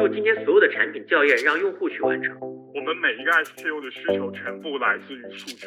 [0.00, 2.34] 就今天所有的产品校验让用户去完成。
[2.40, 5.66] 我们每一个 SKU 的需求全部来自于数据。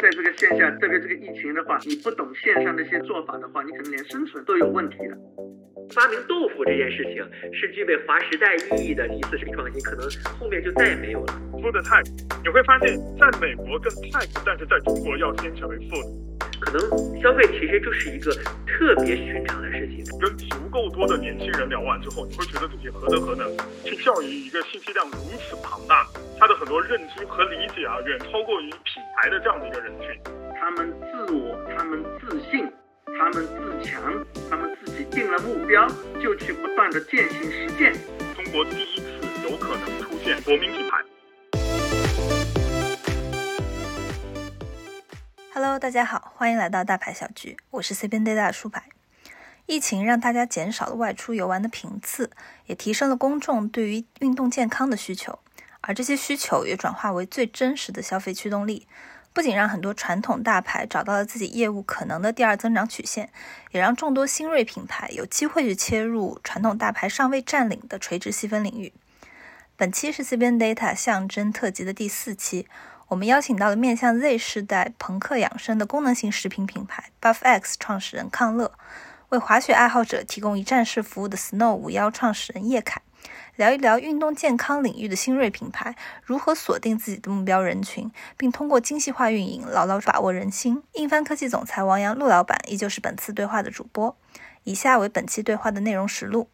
[0.00, 5.18] 在这个线下，特别这个疫情的话，你不懂线上那些做法的话，你可能连生存都有问题的。
[5.92, 7.22] 发明豆腐这件事情
[7.52, 10.08] 是具备划时代意义的一次创新，可能
[10.40, 11.34] 后面就再也没有了。
[11.52, 12.08] Food Tech，
[12.42, 16.32] 你会发现在美国更 Tech，但是在中国要先成为 Food。
[16.62, 16.80] 可能
[17.20, 18.32] 消费其实就是一个
[18.66, 20.18] 特别寻常的事情。
[20.18, 23.48] 跟足够多的年轻人聊完之后，你会觉得自己何德何能
[23.84, 26.06] 去教育一个信息量如此庞大，
[26.38, 30.08] 他的很多认知和理解啊，远超过于品牌的这样的一个人群。
[30.60, 32.70] 他们自我，他们自信，
[33.18, 35.86] 他们自强，他们自己定了目标，
[36.22, 37.92] 就去不断的践行实践。
[38.34, 39.02] 中国第一次
[39.42, 40.98] 有可能出现国民品牌。
[45.52, 48.84] Hello，大家好，欢迎来到大牌小聚，我是 CBN Data 的舒牌。
[49.66, 52.30] 疫情让大家减少了外出游玩的频次，
[52.66, 55.38] 也提升了公众对于运动健康的需求，
[55.80, 58.86] 而这些需求也转化为最真实的消费驱动力，
[59.32, 63.30] 不仅让很多传统大牌找到了自己业务可能的第二增长曲线，
[63.70, 68.92] 也让众多新锐品牌有机会去切入传统大牌尚未占领的垂直细分领域。
[69.76, 72.68] 本期是 CBN Data 象征特辑的第四期。
[73.08, 78.72] 我们邀请到了面向 Z 世代朋克养生的功能性食品品牌 BuffX 创始人康乐，
[79.32, 83.00] 为滑雪爱好者提供一站式服务的 Snow 五幺创始人叶凯，
[83.56, 90.82] 聊一聊运动健康领域的新锐品牌如何锁定自己的目标人群，并通过精细化运营牢牢把握人心。
[90.92, 94.14] 印帆科技总裁王阳陆老板依旧是本次对话的主播。
[94.64, 96.50] 以下为本期对话的内容实录。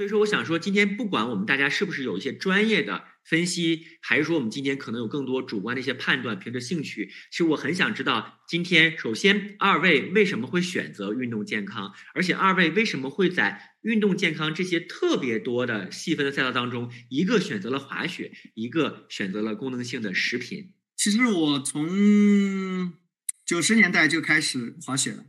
[0.00, 3.04] 所以说，我想说，今天不管我们大家是不是有一些专业的。
[3.22, 7.12] 分析，还是说我们今天可能有更多主观的一些判断，凭着兴趣。
[7.30, 20.72] 其实我很想知道，今天首先二位为什么会选择运动健康，而且二位为什么会在运动健康这些特别多的细分的赛道当中，一个选择了滑雪，一个选择了功能性的食品。
[20.96, 22.94] 其实我从
[23.44, 25.26] 九十年代就开始滑雪了，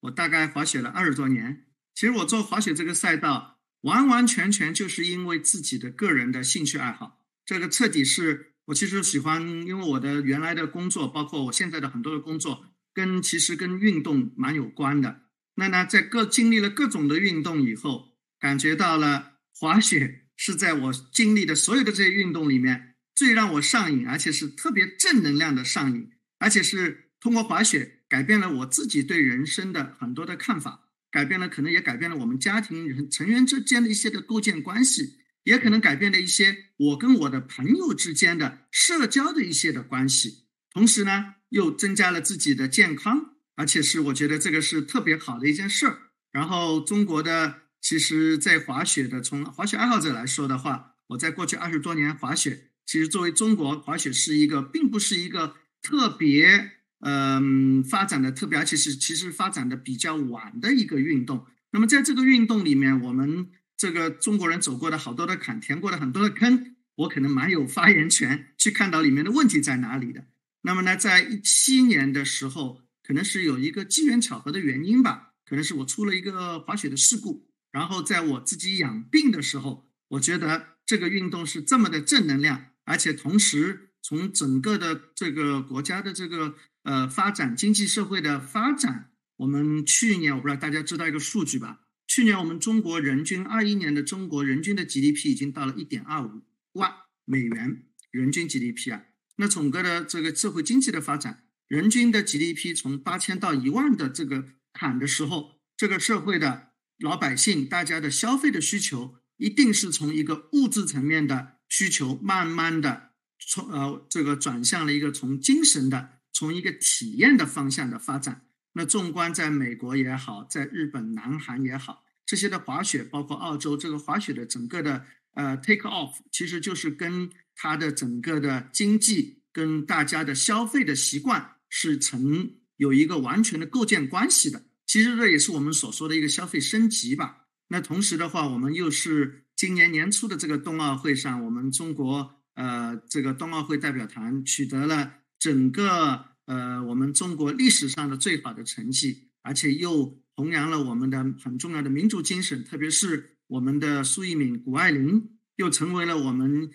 [0.00, 1.66] 我大概滑雪了二十多年。
[1.94, 7.24] 其实我做滑雪这个赛道，完完全全就是因为自己的个人的兴趣爱好。
[7.44, 15.22] 这个彻底是我其实喜欢，因为我的原来的工作，包括我现在的很多的工作，跟其实跟运动蛮有关的。
[15.54, 35.18] 那呢，在各经历了各种的运动以后，感觉到了滑雪是在我经历的所有的这些运动里面最让我上瘾，而且是特别正能量的上瘾，而且是通过滑雪改变了我自己对人生的很多的看法，改变了可能也改变了我们家庭人成员之间的一些的构建关系。
[35.44, 45.98] 也可能改变了一些我跟我的朋友之间的社交的一些的关系，同时呢，又增加了自己的健康，而且是我觉得这个是特别好的一件事儿。
[46.30, 61.46] 然后中国的其实，在滑雪的从滑雪爱好者来说的话，我在过去二十多年滑雪，其实作为中国滑雪是一个，并不是一个特别嗯发展的特别，而且是其实发展的比较晚的一个运动。
[61.72, 63.50] 那么在这个运动里面，我们。
[63.80, 70.24] 这个中国人走过的好多的坎，填过的很多的坑，我可能蛮有发言权去看到里面的问题在哪里的。
[70.62, 91.80] 那么呢，在一七年的时候，可能是有一个机缘巧合的原因吧，可能是我出了一个滑雪的事故，然后在我自己养病的时候，我觉得这个运动是这么的正能量，而且同时从整个的这个国家的这个呃发展、经济社会的发展，我们去年我不知道大家知道一个数据吧。
[92.06, 96.40] 去年我们中国人均二一年的中国人均的 GDP 已经到了一点二五
[96.72, 96.90] 万
[97.26, 99.02] 美元人均 GDP 啊，
[99.36, 113.07] 那整个的这个社会经济的发展，人均的 GDP 从八千到一万的这个坎的时候，这个社会的老百姓大家的消费的需求，一定是从一个物质层面的需求，慢慢的
[113.48, 118.42] 从呃这个转向了一个从精神的，从一个体验的方向的发展。
[118.74, 134.62] 那纵观在美国也好，在日本、南韩也好，这些的滑雪，包括澳洲这个滑雪的整个的呃 take off，其实就是跟它的整个的经济跟大家的消费的习惯是成有一个完全的构建关系的。
[134.86, 137.46] 其实这也是我们所说的一个消费升级吧。
[137.68, 146.26] 那同时的话，我们又是今年年初的这个冬奥会上，我们中国呃这个冬奥会代表团取得了整个。
[146.48, 156.70] 呃，我们中国历史上的最好的成绩，而且又弘扬了我们的很重要的民族精神，特别是我们的苏翊鸣、谷爱凌，又成为了我们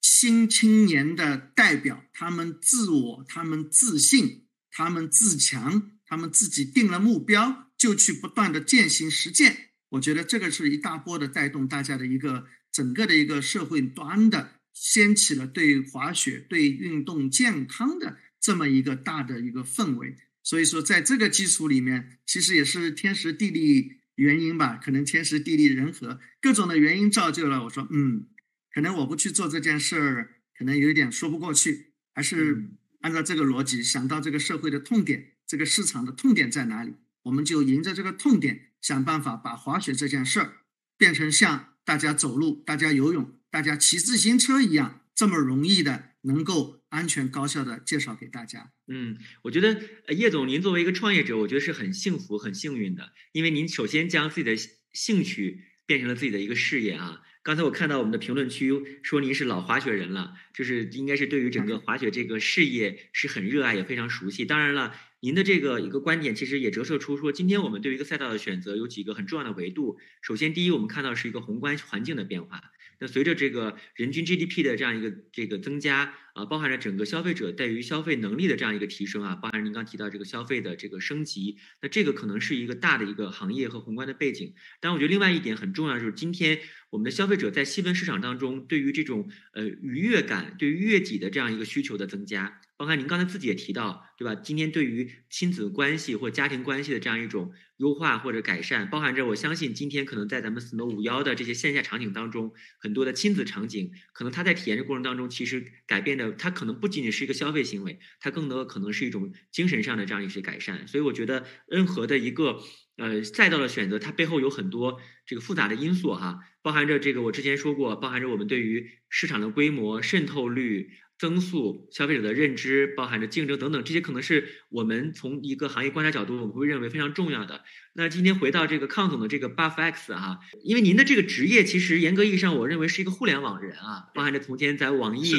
[0.00, 2.02] 新青年的代表。
[2.12, 9.70] 他们自我，他们自信，他们自强，他们自己定了目标，就去不断的践行实践。
[9.90, 20.16] 我觉得这个是一大波的带动，大家的一个整个的一个社会端的掀起了对滑雪、对运动健康的这么一个大的一个氛围。
[20.42, 27.64] 所以说，在这个基础里面，其实也是天时地利原因吧，可能天时地利人和各种的原因造就了。
[27.64, 28.26] 我说，嗯，
[28.74, 32.70] 可能我不去做这件事儿，可能有一点说不过去，还是
[33.00, 38.68] 按照这个逻辑想到这个社会的痛点，这个市场的痛点在哪里，我们就迎着这个痛点。
[38.82, 40.56] 想办法把滑雪这件事儿
[40.96, 48.72] 变成像大家走路、大家游泳、大家骑自行车一样这么容易的，能够安全高效的介绍给大家。
[48.88, 49.78] 嗯，我觉得
[50.14, 54.56] 叶总，您作为一个创业者，我觉得是很幸福、很幸运的，因为您首先将自己的
[54.94, 57.20] 兴趣变成了自己的一个事业啊。
[57.42, 58.72] 刚才我看到我们的评论区
[59.02, 64.46] 说您是老滑雪人了，就是应该是对于整个滑雪这个事业是很热爱，也非常熟悉。
[64.46, 64.94] 当然了。
[65.24, 69.96] 您的这个一个观点，其实也折射出说，今天我们对于一个赛道的选择有几个很重要的维度。
[70.20, 72.60] 首先，第一，我们看到是一个宏观环境的变化。
[73.02, 84.54] 那随着这个人均 GDP 的这样一个这个增加啊，包含着整个消费者对于消费能力的这样一个提升啊，包含您刚提到这个消费的这个升级，那这个可能是一个大的一个行业和宏观的背景。
[84.80, 86.60] 但我觉得另外一点很重要，就是今天
[86.90, 92.60] 我们的消费者在细分市场当中，对于这种呃愉悦感、对于悦己的这样一个需求的增加。
[92.82, 94.34] 包括您刚才自己也提到，对吧？
[94.34, 110.88] 今天对于亲子关系或家庭关系的这样一种优化或者改善，包含着我相信今天可能在咱们 Snow 五幺的这些线下场景当中，很多的亲子场景，可能他在体验的过程当中，其实改变的，它可能不仅仅是一个消费行为，它更多可能是一种精神上的这样一些改善。
[110.88, 112.58] 所以我觉得，任何的一个
[112.96, 120.90] 呃赛道的选择，它背后有很多这个复杂的因素哈，包含着这个我之前说过，包含着我们对于市场的规模、渗透率。
[121.22, 127.62] 增速、消费者的认知，包含着竞争等等，这些可能是我们从一个行业观察角度，我们会认为非常重要的。
[127.92, 135.32] 那今天回到这个康总的这个 Buff X 哈，因为您的这个职业其实严格意义上，我认为是一个互联网人啊，包含着从前在网易，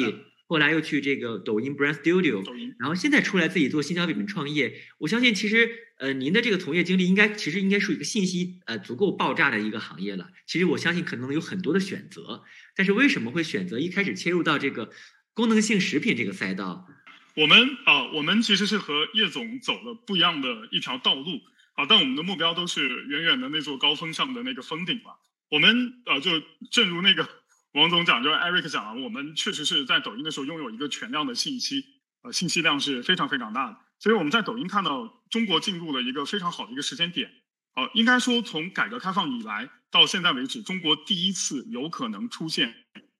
[0.46, 2.42] 后来又去这个抖音 Brand Studio，
[2.78, 4.72] 然后现在出来自己做新消费品创业。
[4.96, 10.30] 我相信其实呃您的这个从业经历应该其实应该是一个信息呃足够爆炸的一个行业了。
[10.46, 12.42] 其实我相信可能有很多的选择，
[12.74, 14.88] 但是为什么会选择一开始切入到这个？
[15.34, 16.86] 功能性食品这个赛道，
[17.34, 21.42] 我们啊，我们其实是和叶总走了不一样的一条道路
[21.74, 25.16] 啊，但我们的目标都是远远的那座高峰上的那个峰顶吧。
[25.50, 26.40] 我们呃，就
[26.70, 27.28] 正如那个
[27.72, 31.84] 王总讲，就是 Eric 讲啊，我们确实是在抖音的时候拥有一个全量的信息，
[32.22, 33.76] 呃，信息量是非常非常大的。
[33.98, 37.28] 所以我们在抖音看到中国进入了一个非常好的一个时间点，
[37.74, 42.72] 呃，应该说从改革开放以来到现在为止，中国第一次有可能出现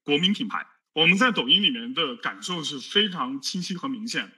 [0.04, 0.64] 国民品牌。
[0.94, 4.32] 我们在抖音里面的感受是非常清晰和明显，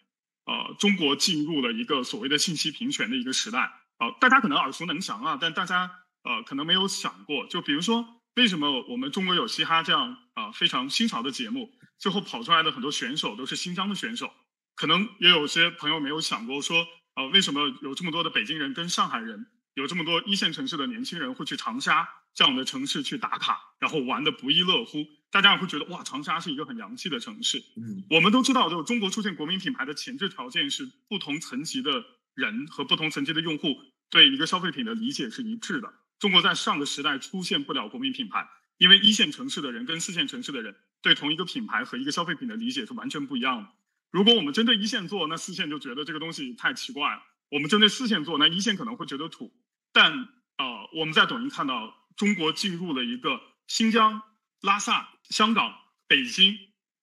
[0.47, 3.61] 呃，中国进入了一个所谓的信息平权的一个时代，
[3.99, 5.91] 啊，大家可能耳熟能详啊，但大家
[6.23, 14.33] 呃可能没有想过，就比如说为什么我们中国有嘻哈这样啊非常新潮的节目，最后跑出来的很多选手都是新疆的选手，
[14.75, 16.87] 可能也有些朋友没有想过说，
[17.17, 25.07] 呃，为什么有这么多的北京人跟上海人，有这么多一线城市的年轻人会去长沙这样的城市去打卡，然后玩的不亦乐乎。
[25.31, 27.59] 大家也会觉得哇，长沙是一个很洋气的城市。
[27.77, 32.03] 嗯，我们都知道，就是中国出现国民品牌的前置条件是不同层级的
[32.33, 33.77] 人和不同层级的用户
[34.09, 35.93] 对一个消费品的理解是一致的。
[36.19, 38.49] 中国在上个时代出现不了国民品牌，
[38.79, 43.69] 因为一线城市的人跟四线城市的人对同一个品牌和一个消费品的理解是完全不一样的。
[44.11, 47.21] 如果我们针对一线做，那四线就觉得这个东西太奇怪了；
[47.51, 49.53] 我们针对四线做，那一线可能会觉得土。
[49.97, 50.13] 但
[50.57, 54.21] 啊，我们在抖音看到中国进入了一个新疆。
[54.61, 55.75] 拉萨、香港、
[56.07, 56.59] 北京、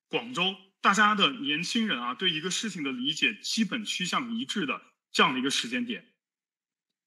[0.09, 4.79] 广州，大家的年轻人啊，对一个事情的理解基本趋向一致的
[5.11, 6.13] 这样的一个时间点，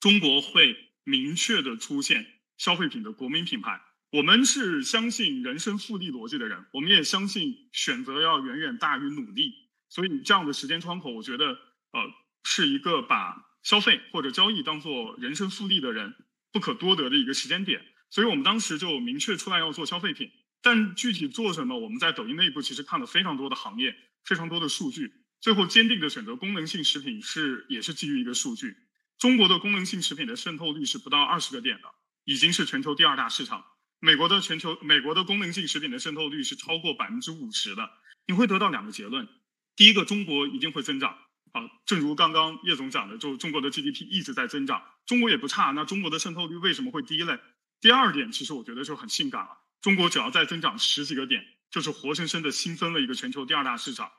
[0.00, 2.26] 中国会明确的出现
[2.56, 3.80] 消费品的国民品牌。
[4.10, 9.52] 我们是相信人生复利逻辑的人，我们也相信选择要远远大于努力。
[9.88, 11.46] 所以这样的时间窗口，我觉得
[11.92, 12.00] 呃，
[12.44, 16.14] 是一个把消费或者交易当做人生复利的人
[16.52, 17.84] 不可多得的一个时间点。
[18.10, 20.30] 所以我们当时就明确出来要做消费品。
[20.62, 28.76] 但具体做什么，我们在抖音内部其实看了非常多的行业，非常多的数据，最后坚定的选择功能性食品是也是基于一个数据。
[29.18, 31.88] 中国的功能性食品的渗透率是不到二十个点的，
[32.24, 33.64] 已经是全球第二大市场。
[33.98, 37.90] 美国的全球美国的功能性食品的渗透率是超过百分之五十的。
[38.28, 39.28] 你会得到两个结论：
[39.74, 41.18] 第一个，中国一定会增长
[41.56, 45.70] 啊，正如刚刚叶总讲的，就中国的 GDP 一直在增长，中国也不差。
[45.70, 47.38] 那中国的渗透率为什么会低嘞？
[47.80, 49.56] 第二点，其实我觉得就很性感了。
[49.80, 54.10] 中国只要再增长十几个点，就是活生生的新增了一个全球第二大市场。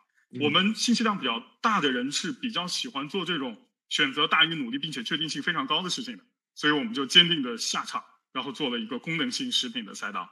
[0.41, 6.23] 我们信息量比较大的人是比较喜欢做这种选择大于努力，并且确定性非常高的事情的，
[6.55, 10.29] 所以我们就坚定的下场，然后做了一个功能性食品的赛道。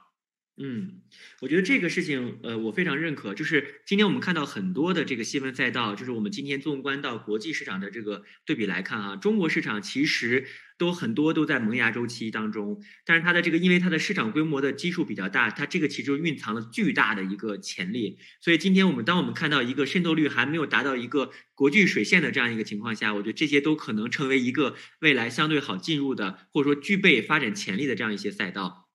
[0.58, 1.02] 嗯，
[1.42, 3.34] 我觉得这个事情，呃，我非常认可。
[3.34, 10.46] 就是今天我们看到很多的这个细分赛道，就是我们今天纵观到国际市场的这个对比来看啊，中国市场其实
[10.78, 18.18] 都很多都在萌芽周期当中，但是它的这个因为它的市场规模的基数比较大，它这个其实蕴藏了巨大的一个潜力。
[18.40, 28.85] 所以今天我们当我们看到一个渗透率还没有达到一个国际水线的这样一个情况下，我觉得这些都可能成为一个未来相对好进入的，或者说具备发展潜力的这样一些赛道。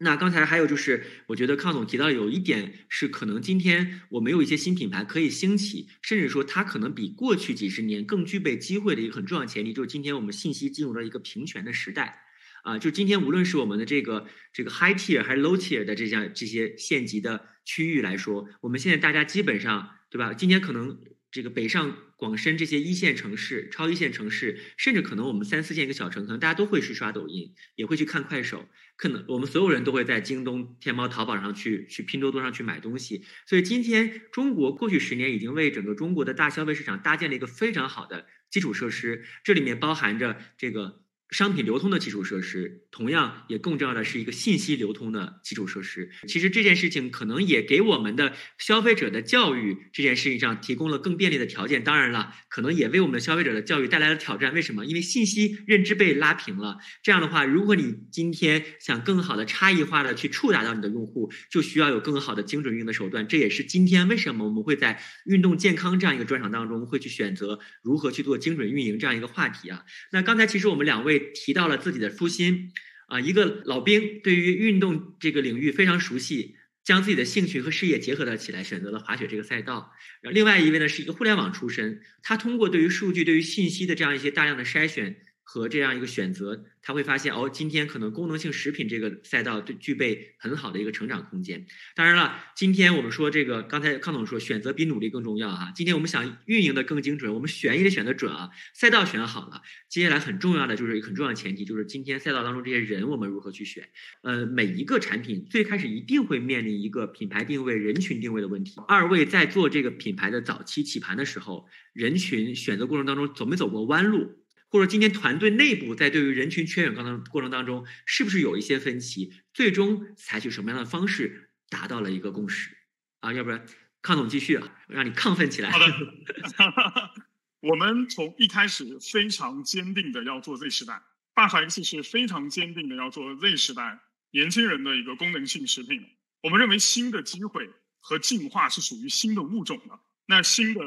[0.00, 12.22] 那刚才还有就是，我觉得康总提到有一点是，可能今天我们有一些新品牌可以兴起，甚至说它可能比过去几十年更具备机会的一个很重要前提，就是今天我们信息进入了一个平权的时代，
[12.62, 20.32] 啊，就今天无论是我们的这个这个 high tier 还是 low tier 的这样这些县级的区域来说，我们现在大家基本上，对吧？
[20.32, 20.98] 今天可能。
[21.30, 33.24] 这个北上广深这些一线城市、超一线城市，甚至可能我们三四线一个小城，可能大家都会去刷抖音，也会去看快手，可能我们所有人都会在京东、天猫、淘宝上去、去拼多多上去买东西。
[33.46, 41.02] 所以今天中国过去十年已经为整个中国的大消费市场搭建了一个非常好的基础设施，这里面包含着这个。
[41.30, 46.10] 商品流通的基础设施，同样也更重要的是一个信息流通的基础设施。
[46.26, 51.84] 其实这件事情可能也给我们的消费者的教育这件事情上提供了更便利的条件。
[51.84, 54.54] 当然了，可能也为我们的消费者的教育带来了挑战。
[54.54, 54.86] 为什么？
[54.86, 56.78] 因为信息认知被拉平了。
[57.02, 63.28] 这样的话，如果你今天想更好的差异化的去触达到你的用户，就需要有更好的精准运营的手段。
[63.28, 69.84] 这也是今天为什么我们会在运动健康这样一个专场当中会去选择如何去做精准运营这样一个话题啊。
[70.10, 71.17] 那刚才其实我们两位。
[71.18, 72.72] 提到了自己的初心，
[73.08, 79.92] 啊，一个老兵对于运动这个领域非常熟悉，将自己的兴趣和事业结合了起来，选择了滑雪这个赛道。
[80.22, 85.16] 然后另外一位呢是一个互联网出身，他通过对于数据、对于信息的这样一些大量的筛选。
[85.50, 91.66] 和这样一个选择，他会发现哦，今天可能功能性食品这个赛道对具备很好的一个成长空间。
[91.96, 95.72] 当然了，今天我们说这个，刚才康总说选择比努力更重要啊。
[95.74, 98.50] 今天我们想运营的更精准，我们选也得选得准啊。
[98.74, 103.88] 赛道选好了，接下来很重要的就是很重要的前提，就是今天赛道当中这些人我们如何去选。
[104.20, 108.74] 呃，每一个产品最开始一定会面临一个品牌定位、人群定位的问题。
[108.86, 114.44] 二位在做这个品牌的早期起盘的时候，人群选择过程当中走没走过弯路？
[114.70, 119.32] 或者今天团队内部在对于人群圈选过程过程当中，是不是有一些分歧？
[119.54, 122.76] 最终采取什么样的方式达到了一个共识？
[123.20, 123.64] 啊，要不然
[124.02, 125.70] 康总继续啊，让你亢奋起来。
[125.70, 125.86] 好的，
[127.60, 131.02] 我们从一开始非常坚定的要做 Z 时代
[131.34, 133.98] ，Buff X 是非常坚定的要做 Z 时代
[134.30, 136.04] 年轻人的一个功能性食品。
[136.42, 137.68] 我们认为新的机会
[138.00, 140.80] 和进化是属于新的物种的，那新的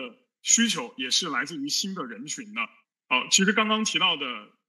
[0.44, 2.62] 需求也是来自于新的人群的。
[3.12, 4.26] 哦，其实刚刚提到的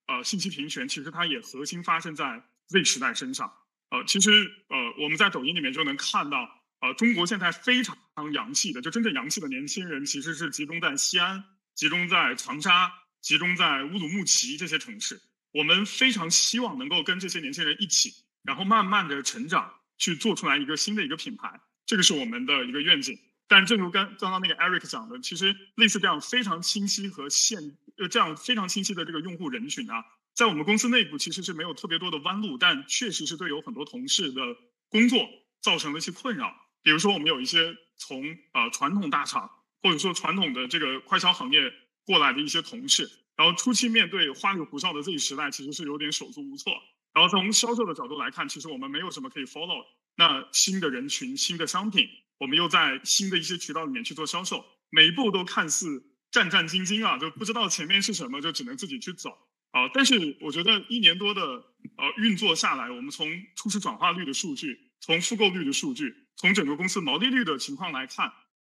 [0.09, 3.53] 呃信息平权，其实它也核心发生在 Z 时代身上。
[3.91, 4.31] 呃，其实
[4.69, 6.49] 呃我们在抖音里面就能看到，
[6.81, 7.97] 呃中国现在非常
[8.33, 11.45] 洋气的，就真正洋气的年轻人，其实是集中在西安、
[11.77, 15.23] 集中在长沙、集中在乌鲁木齐这些城市。
[15.53, 18.11] 我们非常希望能够跟这些年轻人一起，
[18.43, 23.17] 然后慢慢的成长，去做出来一个新的一个品牌，这个是我们的一个愿景。
[23.49, 34.41] 但正如刚刚刚那个 Eric 讲的，其实类似这样非常清晰和现呃这样非常清晰的这个用户人群啊，在我们公司内部其实是没有特别多的弯路，但确实是对有很多同事的
[34.89, 35.29] 工作
[35.61, 36.55] 造成了一些困扰。
[36.83, 39.51] 比如说，我们有一些从呃传统大厂
[39.83, 41.73] 或者说传统的这个快销行业
[42.07, 46.73] 过来的一些同事，然后初期面对花里胡哨的这一时代，其实是有点手足无措。
[47.13, 49.85] 然后从销售的角度来看，其实我们没有什么可以 follow。
[50.17, 52.09] 那新的人群、新的商品。
[52.43, 59.31] 我们又在新的一些渠道里面去做销售，每一步都看似战战兢兢啊，就不知道前面是什么，就只能自己去走
[59.71, 59.89] 啊。
[59.95, 68.33] 但是我觉得一年多的呃运作下来，我们从初始转化率的数据，从复购率的数据，从整个公司毛利率的情况来看，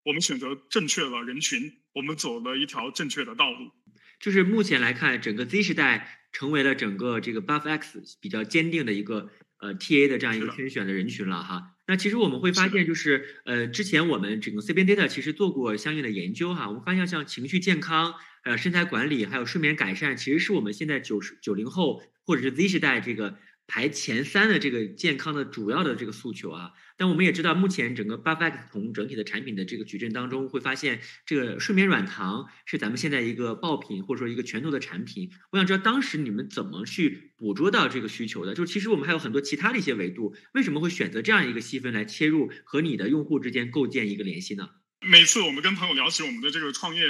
[0.03, 3.71] 我们选择正确了人群，我们走了一条正确的道路。
[4.19, 9.29] 就是目前来看，整个 Z 时代成为了整个这个 Buff X 比较坚定的一个
[9.63, 11.71] 呃 TA 的这样一个圈选的人群了哈。
[11.87, 23.37] 那其实我们会发现，就是呃，之前我们整个 CBN Data 其实做过相应的研究哈，我们发现像情绪健康、呃身材管理，还有睡眠改善，其实是我们现在九十九零后或者是 Z 时代这个。
[23.65, 35.31] 排前三的这个健康的主要的这个诉求啊，但我们也知道，目前整个 Buff X 从整体的产品的这个矩阵当中，会发现这个睡眠软糖是咱们现在一个爆品或者说一个拳头的产品。
[35.51, 38.53] 我想知道当时你们怎么去捕捉到这个需求的？
[38.53, 44.69] 就其实我们还有很多其他的一些维度，为什么会选择这样一个细分来切入和你的用户之间构建一个联系呢？
[44.99, 47.01] 每次我们跟朋友聊起我们的这个创业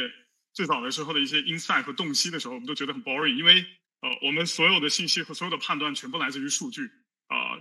[0.54, 3.66] 最早的时候的一些 insight 和洞悉的时候，我们都觉得很 boring，因为。
[4.04, 6.92] 呃，我们所有的信息和所有的判断全部来自于数据，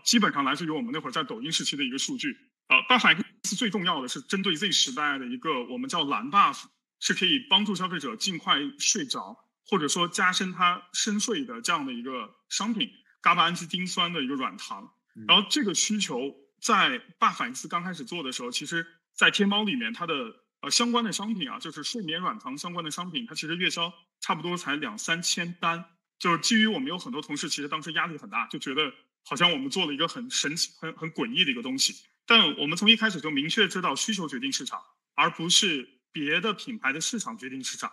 [0.04, 2.36] 基本上来自于我们那会儿在抖音时期的一个数据。
[2.68, 3.06] 呃，Buff
[3.42, 6.64] X 最重要的是针对 Z 时代的一个我们叫蓝 Buff，
[6.98, 9.36] 是可以帮助消费者尽快睡着，
[9.68, 12.90] 或者说加深他深睡的这样的一个商品
[13.22, 14.92] ，GABA 氨基丁酸的一个软糖。
[15.28, 18.84] 然后这个需求在 Buff X 刚开始做的时候，其实
[19.14, 20.14] 在天猫里面它的
[20.62, 25.84] 呃相关的商品啊，就是睡眠软糖相关的商品，它其实月销差不多才两三千单。
[26.22, 31.96] 就是基于我们有很多同事，其实当时压力很大，就觉得好像我们做了一个很神奇、很很诡异的一个东西。
[32.24, 34.80] 但我们从一开始就明确知道需求决定市场，
[35.16, 37.92] 而不是别的品牌的市场决定市场。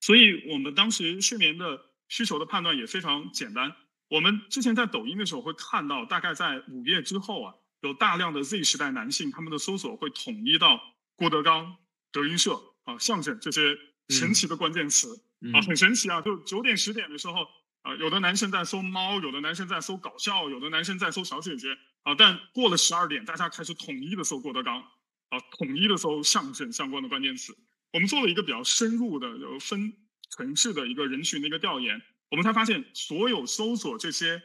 [0.00, 3.72] 所以我们当时睡眠的需求的判断也非常简单。
[4.08, 10.80] 我们之前在抖音的时候会看到，大概在午夜之后啊，有大量的 Z 时代男性，他们的搜索会统一到
[11.14, 11.76] 郭德纲、
[12.10, 15.22] 德云社啊、相声这些神奇的关键词。
[15.52, 16.20] 啊，很神奇啊！
[16.20, 17.42] 就九点十点的时候，
[17.82, 22.14] 啊，有的男生在搜猫，有的男生在搜搞笑，有的男生在搜小姐姐啊。
[22.14, 24.80] 但过了十二点，大家开始统一的搜郭德纲，
[25.30, 27.56] 啊，统一的搜相声相关的关键词。
[27.92, 29.92] 我们做了一个比较深入的、有分
[30.30, 34.40] 城市的一个人群的一个调研，我们才发现，所有搜索这些，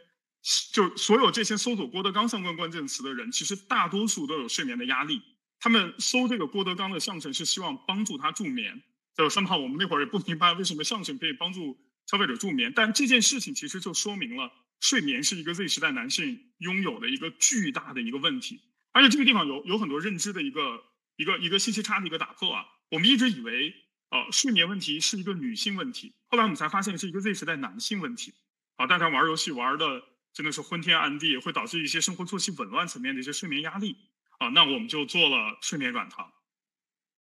[0.73, 5.21] 就所有这些搜索郭德纲相关关键词的人，其实大多数都有睡眠的压力。
[5.59, 8.81] 他们搜这个郭德纲的相声，是希望帮助他助眠。
[9.17, 18.61] 就生怕我们那会儿也不明白为什么相声可以帮助消费者助眠，但这件事情其实就说明了睡眠是一个 Z 时代男性拥有的一个巨大的一个问题，
[18.93, 20.83] 而且这个地方有有很多认知的一个
[21.15, 22.65] 一个一个信息差的一个打破啊。
[22.91, 23.73] 我们一直以为
[24.11, 28.33] 呃睡眠问题是一个女性问题，后来我们才发现是一个 Z 时代男性问题。
[28.75, 33.97] 啊，大家玩游戏玩的真的是昏天暗地，会导致一些生活作息紊乱层面的一些睡眠压力
[34.37, 34.49] 啊。
[34.49, 36.31] 那我们就做了睡眠软糖，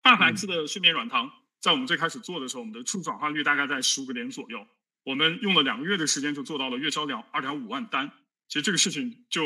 [0.03, 1.40] 大牌子的睡眠软糖。
[1.61, 4.67] 在我们最开始做的时候，我们的初转化率大概在十五个点左右。
[5.03, 8.11] 我们用了两个月的时间就做到了月销两二点五万单。
[8.47, 9.43] 其实这个事情就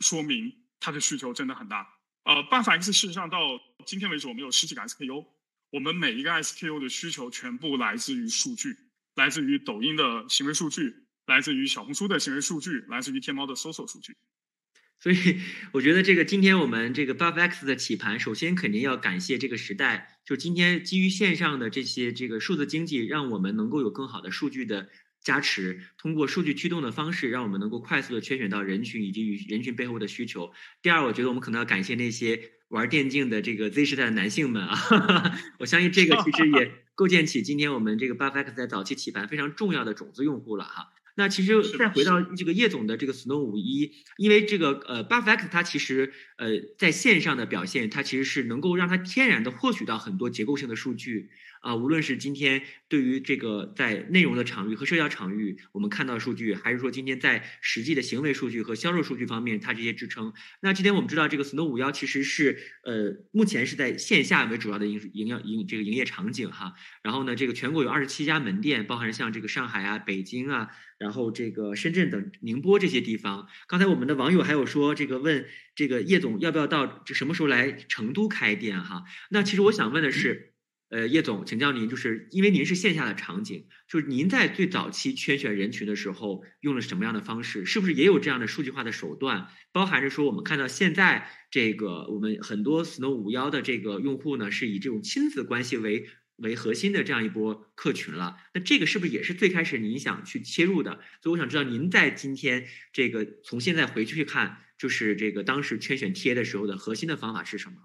[0.00, 1.88] 说明它的需求真的很大。
[2.24, 3.38] 呃，办法 X 事实上到
[3.86, 5.26] 今天为止，我们有十几个 SKU，
[5.70, 8.76] 我们每一个 SKU 的需求全部来自于数据，
[9.14, 10.94] 来自于抖音的行为数据，
[11.26, 14.16] 来自于小红书的行为数据，来自于天猫的搜索数据。
[15.04, 15.36] 所以
[15.72, 24.88] 我觉得这个今天我们这个 Buff X 的起盘，首先肯定要感谢这个时代，就今天基于线上的这些这个数字经济，让我们能够有更好的数据的
[25.22, 30.50] 加持，通过数据驱动的方式，让我们能够快速的圈选到人群以及与人群背后的需求。
[30.80, 34.74] 第二，我觉得我们可能要感谢那些玩电竞的这个 Z 时代的男性们啊，
[35.60, 40.92] 我相信这个其实也构建起今天我们这个 Buff X 在早期起盘非常重要的种子用户了哈。
[41.16, 51.30] 那其实再回到这个叶总的这个 Snow 五一，因为这个呃 Buff X 它其实呃在线上的表现，它其实是能够让它天然的获取到很多结构性的数据
[51.60, 60.32] 啊，无论是今天对于这个在内容的场域和社交场域我们看到数据，还是说今天在实际的行为数据和销售数据方面它这些支撑。
[60.62, 70.70] 那今天我们知道这个 Snow 五幺其实是呃目前是在线下为主要的营营业营这个营业场景哈，然后呢这个全国有二十七家门店，包含像这个上海啊、北京啊。
[70.96, 75.44] 然后这个深圳等宁波这些地方，刚才我们的网友还有说这个问
[75.74, 79.04] 这个叶总要不要到这什么时候来成都开店哈？
[79.28, 80.54] 那其实我想问的是，
[80.88, 87.66] 呃，叶总，请教您，就是因为您是线下的场景，就是您在最早期圈选人群的时候用了什么样的方式？
[87.66, 89.48] 是不是也有这样的数据化的手段？
[89.72, 96.08] 包含着说我们看到现在这个我们很多 Snow 五幺的这个用户呢，是以这种亲子关系为。
[96.36, 101.00] 为核心的这样一波客群了，那这个是不是也是最开始您想去切入的？
[101.22, 107.76] 所以我想知道您在今天这个从现在回去看，就是这个当时圈选贴的时候的核心的方法是什么？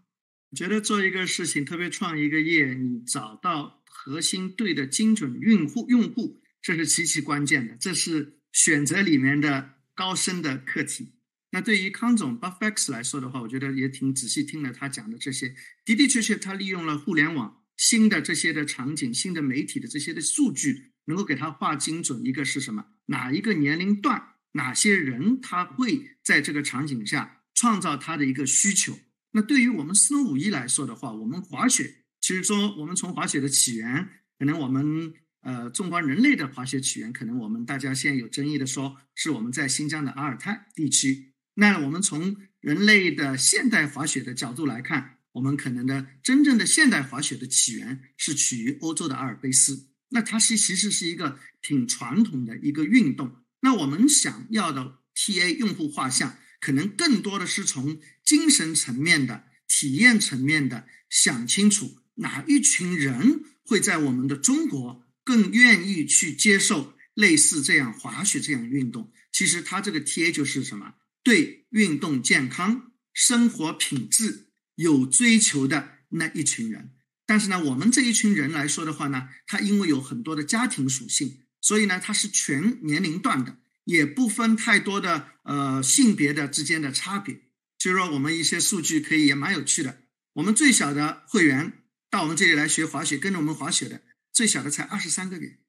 [0.55, 11.13] 觉得做一个事情，特别创一个业，你找到核心对的精准用户，用户这是极其关键的，这是选择里面的高深的课题。
[11.51, 15.53] 那对于康总 Buff X 来说的话，我觉得也挺仔细听了他讲的这些，
[15.85, 17.58] 的的确确他利用了互联网。
[17.79, 22.25] 新的这些的场景，新的媒体的这些的数据，能够给他划精准。
[22.25, 22.87] 一个是什么？
[23.05, 28.99] 哪一个年龄段，哪些人他会在这个场景下创造他的一个需求？
[29.31, 41.31] 那对于我们四五一来说的话，我们滑雪，其实说我们从滑雪的起源，可能我们呃，纵观人类的滑雪起源，可能我们大家现在有争议的说，是我们在新疆的阿尔泰地区。
[41.53, 45.18] 那我们从人类的现代滑雪的角度来看。
[45.33, 53.35] 我们可能的真正的现代滑雪的起源是取于欧洲的阿尔卑斯，那它是其实是一个挺传统的一个运动。
[53.61, 69.11] 那我们想要的 TA 用户画像，可能更多的是从精神层面的、体验层面的，想清楚哪一群人会在我们的中国更愿意去接受类似这样滑雪这样运动。
[69.31, 70.95] 其实它这个 TA 就是什么？
[71.21, 74.48] 对运动健康、生活品质
[74.79, 76.93] 有追求的那一群人。
[77.25, 87.41] 但是呢，我们这一群人来说的话呢，他因为有很多的家庭属性，所以呢，他是全年龄段的，也不分太多的呃性别的之间的差别。
[87.77, 90.01] 就是说，我们一些数据可以也蛮有趣的。
[90.33, 95.59] 我们最小的会员到我们这里来学滑雪，跟着我们滑雪的最小的才二十三个月，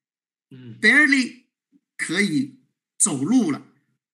[0.51, 1.47] 嗯，barely
[1.97, 2.61] 可以
[2.97, 3.67] 走路了。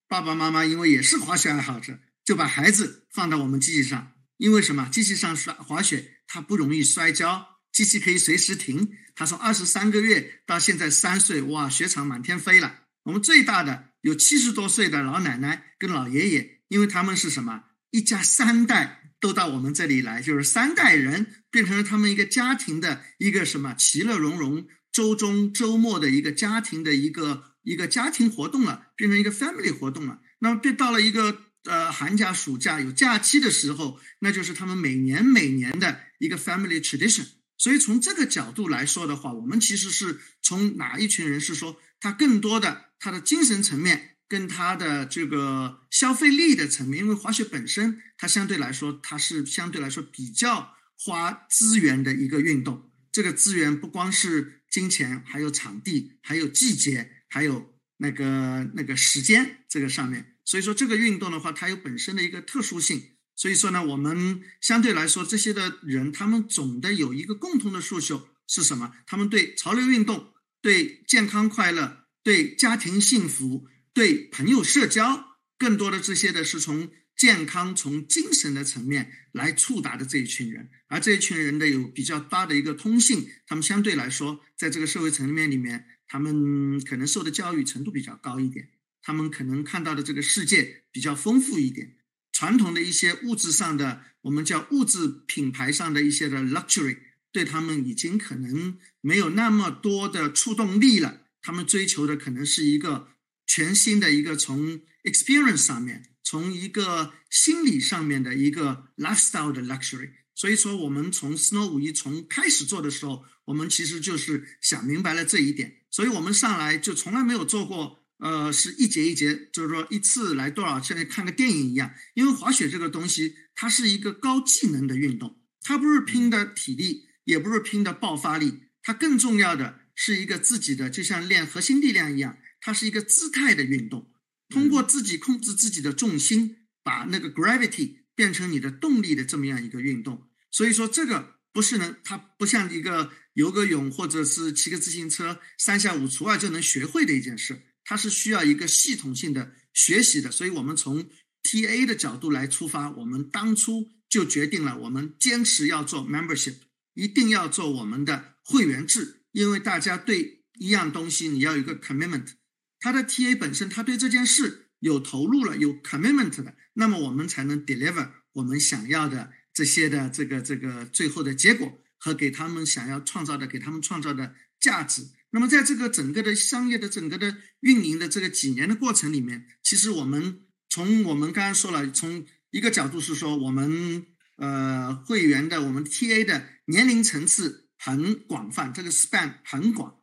[0.08, 4.14] 爸爸妈妈因为也是滑雪爱好者，就把孩子放到我们机器上。
[4.36, 4.88] 因为什么？
[4.90, 8.90] 机器上摔滑雪，它不容易摔跤，机器可以随时停。
[9.14, 12.80] 他从二十三个月到现在三岁，哇，雪场满天飞了。
[13.04, 17.64] 我们最大的有七十多岁的老奶奶跟老爷爷，因为他们是什么？
[17.90, 30.20] 一家三代都到我们这里来，就是三代人变成了他们一个家庭的一个什么其乐融融，周中周末的一个家庭的一个一个家庭活动了，变成一个 family 活动了。
[30.40, 37.26] 那么变到了一个呃寒假暑假有假期的时候，那就是他们每年每年的一个 family tradition。
[37.58, 44.12] 所以从这个角度来说的话，我们其实是从哪一群人是说他更多的他的精神层面。
[44.28, 52.90] 跟他的这个消费力的层面，因为滑雪本身它相对来说它是相对来说比较花资源的一个运动。
[53.12, 60.34] 这个资源不光是金钱，还有场地，还有季节，还有那个那个时间这个上面。
[60.46, 63.10] 所以说这个运动的话，它有本身的一个特殊性。
[63.34, 68.94] 所以说呢，我们相对来说这些的人，他们总的有一个共同的诉求是什么？
[69.06, 70.32] 他们对潮流运动、
[70.62, 73.68] 对健康快乐、对家庭幸福。
[73.92, 88.68] 对朋友社交，更多的这些的是从健康、从精神的层面来触达的这一群人，而这一群人的有比较大的一个通性，他们相对来说，在这个社会层面里面，他们可能受的教育程度比较高一点，
[89.06, 91.94] 他们可能看到的这个世界比较丰富一点，
[92.32, 96.98] 传统的一些物质上的，我们叫物质品牌上的一些的 luxury，
[97.30, 103.10] 对他们已经可能没有那么多的触动力了，他们追求的可能是一个。
[103.48, 110.10] 全新的一个从 experience 上面，从一个心理上面的一个 lifestyle 的 luxury。
[110.34, 115.76] 所以说，我们从 Snow 五一从开始做的时候，我们其实就是想明白了这一点。
[115.92, 121.94] 所以我们上来就从来没有做过，呃，是一节一节，就是说一次来多少，像看个电影一样。
[122.14, 132.38] 因为滑雪这个东西，它是一个高技能的运动，它不是拼的体力，也不是拼的爆发力，它更重要的是一个自己的，就像练核心力量一样。
[132.60, 134.10] 它是一个姿态的运动，
[134.48, 140.28] 通过自己控制自己的重心，把那个 gravity 变成你的动力的这么样一个运动。
[140.50, 150.30] 所以说，这个不是能，它不像一个游个泳或者是骑个自行车，三下五除二就能学会的一件事，它是需要一个系统性的学习的。
[150.30, 151.08] 所以我们从
[151.42, 156.56] TA 的角度来出发，我们当初就决定了，我们坚持要做 membership，
[156.94, 162.32] 一定要做我们的会员制，因为大家对一样东西你要有一个 commitment。
[162.80, 175.08] 他的 TA 本身，他对这件事有投入了，有 commitment 的，那么我们才能 deliver 我们想要的这些的这个这个最后的结果和给他们想要创造的给他们创造的价值。
[175.36, 189.96] 那么在这个整个的商业的整个的运营的这个几年的过程里面，其实我们从我们刚刚说了，从一个角度是说，我们呃会员的我们 TA 的年龄层次很广泛，这个 span 很广，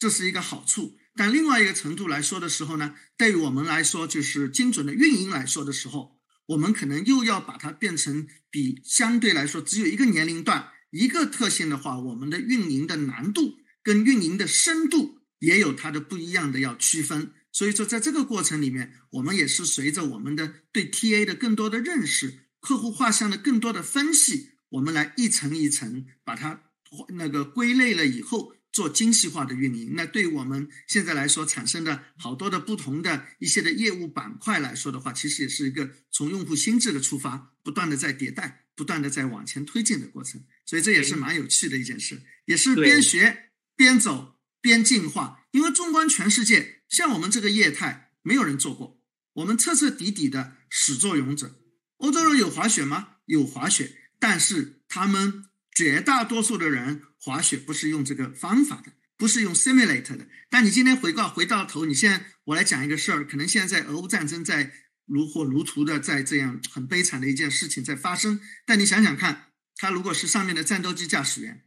[0.00, 0.98] 这是一个好处。
[1.14, 17.32] 但另外一个程度来说的时候呢，对于我们来说，就是精准的运营来说的时候，我们可能又要把它变成比相对来说只有一个年龄段、一个特性的话，我们的运营的难度跟运营的深度也有它的不一样的要区分。
[17.52, 26.62] 所以说，在这个过程里面，我们也是随着我们的对 TA 的更多的认识、客户画像的更多的分析，我们来一层一层把它
[27.10, 28.54] 那个归类了以后。
[28.72, 40.42] 做精细化的运营，那对我们现在来说产生的好多的不同的一些的业务板块来说的话，其实也是一个从用户心智的出发，不断的在迭代，不断的在往前推进的过程。
[40.64, 45.40] 所以这也是蛮有趣的一件事，也是边学边走边进化。
[45.52, 49.00] 因为纵观全世界，像我们这个业态，没有人做过，
[49.34, 51.58] 我们彻彻底底的始作俑者。
[51.98, 53.08] 欧洲人有滑雪吗？
[53.26, 55.44] 有滑雪，但是他们。
[55.74, 60.28] 绝大多数的人滑雪不是用这个方法的，不是用 simulate 的。
[60.50, 64.70] 但你今天回告回到头，你现在我来讲一个事儿，可能现在在俄乌战争在
[65.06, 68.38] 如火如荼的在这样很悲惨的一件事情在发生。
[68.66, 71.64] 但你想想看，他如果是上面的战斗机驾驶员，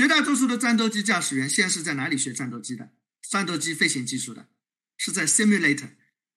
[0.00, 2.88] 绝大多数的战斗机驾驶员现在是在哪里学战斗机的？
[3.28, 4.48] 战斗机飞行技术的，
[4.96, 5.90] 是在 simulator，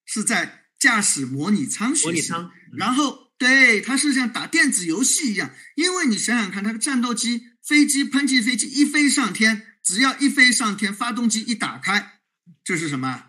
[0.06, 0.60] 是在。
[0.78, 12.20] 驾驶模拟舱学习，模拟舱，然后对，它是像打电子游戏一样，因为你想想看，它的战斗机、飞机、喷气飞机一飞上天，只要一飞上天，发动机一打开，
[12.66, 13.28] 就是什么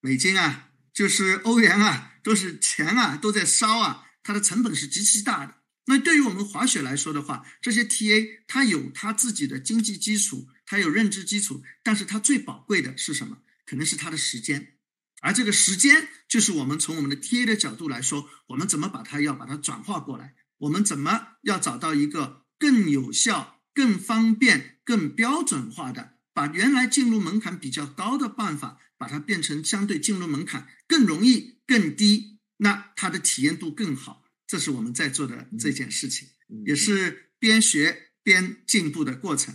[0.00, 5.56] 美金啊，就是欧元啊，都是钱啊，都在烧啊，它的成本是极其大的。
[5.90, 13.38] 那对于我们滑雪来说的话，这些 TA 它有它自己的经济基础，它有认知基础，但是它最宝贵的是什么？
[13.64, 14.74] 可能是它的时间，
[15.22, 20.34] 而这个时间就是我们从我们的 TA 的角度来说，我们怎么把它要把它转化过来？
[20.58, 34.17] 我们怎么要找到一个更有效、更方便、更标准化的，把原来进入门槛比较高的办法，把它变成相对进入门槛更容易、更低，那它的体验度更好。
[34.48, 36.28] 这是我们在做的这件事情，
[36.66, 39.54] 也是边学边进步的过程。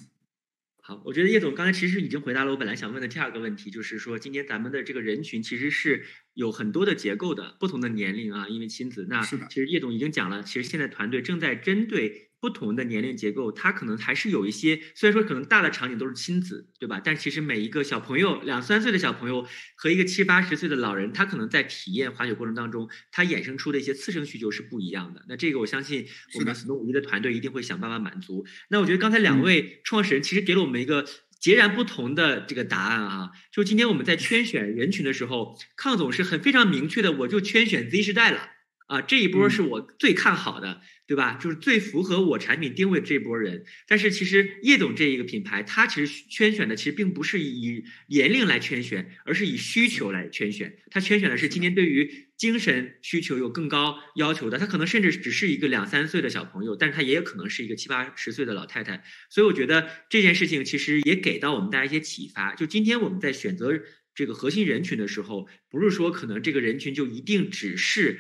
[0.82, 9.08] 好，我觉得叶总刚才其实已经回答了我本来想问的第二个问题，就是说今天咱们的这个人群其实是有很多的结构的，不同的年龄啊，因为亲子。
[9.10, 12.30] 那，其实叶总已经讲了，其实现在团队正在针对。
[12.44, 17.00] 不同的年龄结构，他可能还是有一些，虽然说可能大的场景都是亲子，对吧？
[17.02, 25.24] 但其实每一个小朋友，两三岁的小朋友和一个七八十岁的老人，他可能在体验滑雪过程当中，他衍生出的一些次生需求是不一样的。
[25.30, 28.46] 那这个我相信我们 Snow 五一的团队一定会想办法满足。
[28.70, 31.06] 那我觉得刚才两位创始人其实给了我们一个
[31.40, 38.50] 截然不同的这个答案啊，就今天我们在圈选人群的时候，康总是很非常明确的，我就圈选 Z 时代了。
[38.88, 41.40] 啊，这一波是我最看好的，对吧？
[41.42, 43.64] 就是最符合我产品定位的这波人。
[43.88, 50.78] 但是其实叶总这一个品牌，它其实圈选的其实并不是以年龄来圈选，而是以需求来圈选。
[50.92, 59.04] 它圈选的是今天对于精神需求有更高要求的，他可能甚至只是一个两三岁的小朋友，但是他也有可能是一个七八十岁的老太太。
[59.30, 62.54] 所以我觉得这件事情其实也给到我们大家一些启发。
[62.54, 63.80] 就今天我们在选择
[64.14, 68.20] 这个核心人群的时候，不是说可能这个人群就一定只是。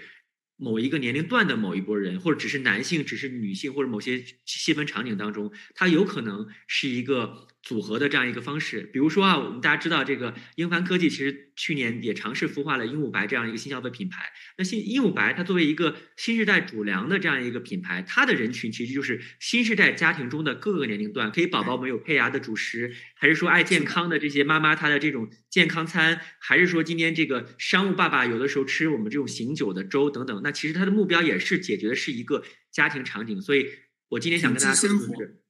[0.57, 7.47] 某一个年龄段的某一波人，或者只是男性，只是女性，或者某些细分场景当中，他有可能是一个。
[7.63, 14.33] 组合的这样一个方式，比如说啊，我们大家知道这个英凡科技其实去年也尝试孵化了鹦鹉白这样一个新消费品牌。
[14.57, 30.41] 那新鹦鹉白它作为一个新时代主粮的这样一个品牌，它的人群其实就是新时代家庭中的各个年龄段，可以宝宝们有配牙的主食，还是说爱健康的这些妈妈她的这种健康餐，还是说今天这个商务爸爸有的时候吃我们这种醒酒的粥等等。
[30.43, 33.41] 那其实它的目标也是解决的是一个家庭场景。
[33.41, 33.69] 所以
[34.09, 35.42] 我今天想跟大家说的是。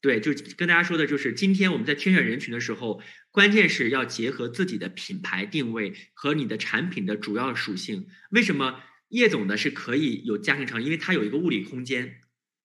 [0.00, 8.06] 对，就跟大家说的就是，今天我们在圈选人群的时候，关键是要结合自己的品牌定位和你的产品的主要属性。
[8.30, 10.82] 为什么叶总呢是可以有家庭场？
[10.82, 12.20] 因为它有一个物理空间，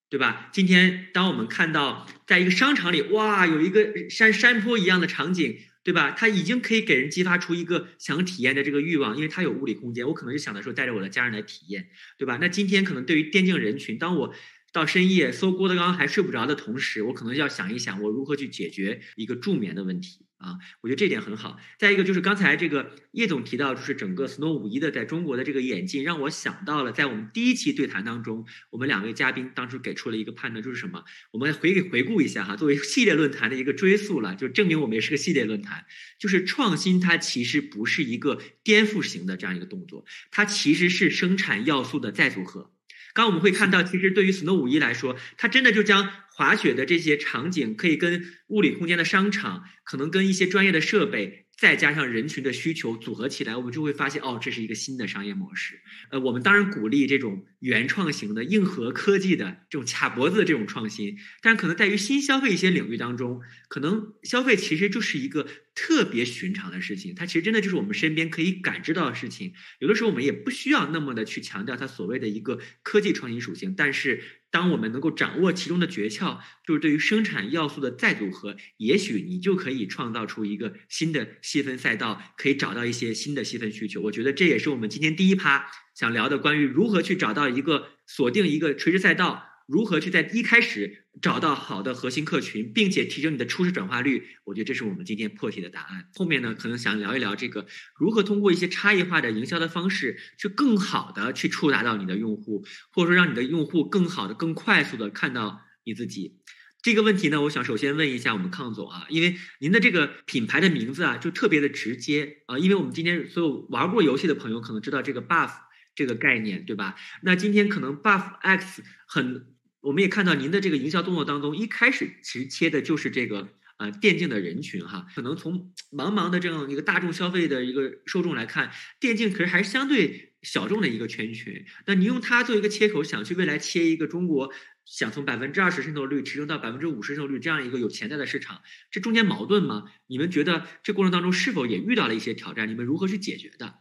[0.09, 0.49] 对吧？
[0.53, 6.11] 今天当我们看到在一个商场里，哇，有一个山山坡一样的场景，对吧？
[6.11, 10.07] 它已经可以给人激发出一个想体验的这个欲望，因为它有物理空间。
[10.07, 12.37] 我可能就想的时候带着我的家人来体验，对吧？
[12.39, 14.33] 那今天可能对于电竞人群，当我
[14.75, 20.57] 到深夜搜郭德纲还睡不着的同时，我可能要想一想，我如何去解决一个助眠的问题啊？
[20.81, 21.57] 我觉得这点很好。
[21.79, 31.05] 再一个就是刚才这个叶总提到，就是整个 Snow 五一的在中国的这个演进，让我想到了在我们第一期对谈当中，我们两位嘉宾当时给出了一个判断，就是什么？
[31.31, 35.85] 我们回回顾一下哈，作为系列论坛的一个追溯了，就证明我们也是个系列论坛。
[36.19, 42.74] 就是创新它其实不是一个颠覆型的这样一个动作，它其实是生产要素的再组合。
[43.15, 51.45] 刚我们会看到，其实对于 Snow 五一来说，它真的就将滑雪的这些场景，可以跟物理空间的商场，可能跟一些专业的设备。
[51.57, 55.79] 再加上人群的需求组合起来，我们就会发现，哦，这是一个新的商业模式。
[56.11, 69.53] 呃，我们当然鼓励这种原创型的硬核科技的这种卡脖子的这种创新，但可能在于新消费一些领域当中，可能消费其实就是一个特别寻常的事情，它其实真的就是我们身边可以感知到的事情。
[69.79, 74.23] 有的时候我们也不需要那么的去强调它所谓的一个科技创新属性，但是。
[74.51, 83.99] 当我们能够掌握其中的诀窍，就是对于生产要素的再组合，也许你就可以创造出一个新的细分赛道，可以找到一些新的细分需求。
[84.03, 89.43] 我觉得这也是我们今天第一趴想聊的，关于如何去找到一个锁定一个垂直赛道。
[89.65, 94.27] 如何去在一开始找到好的核心客群，并且提升你的初始转化率？
[94.43, 96.07] 我觉得这是我们今天破题的答案。
[96.13, 97.65] 后面呢，可能想聊一聊这个
[97.97, 106.37] 如何通过一些差异化的营销的方式，去更好的去触达到你的用户，或者说让你的用户更好的、更快速的看到你自己。
[106.83, 115.49] 这个问题呢，我想首先问一下我们康总啊，因为您的这个品牌的名字啊，就特别的直接啊，因为我们今天所有玩过游戏的朋友可能知道这个 buff
[115.95, 116.95] 这个概念，对吧？
[117.23, 119.54] 那今天可能 buff x 很。
[119.85, 131.65] 我们也看到您的这个营销动作当中，一开始其实切的就是这个呃电竞的人群哈，可能从茫茫的这样一个大众消费的一个受众来看，电竞可是还是相对小众的一个圈群。
[131.85, 134.51] 那你用它做一个切口，想去未来切一个中国，
[134.85, 139.83] 想从百分之二十渗透率提升到百分之五十渗透率这样一个有潜在的市场，这中间矛盾吗？
[140.07, 142.67] 你们觉得这过程当中是否也遇到了一些挑战？
[142.67, 143.75] 你们如何去解决的？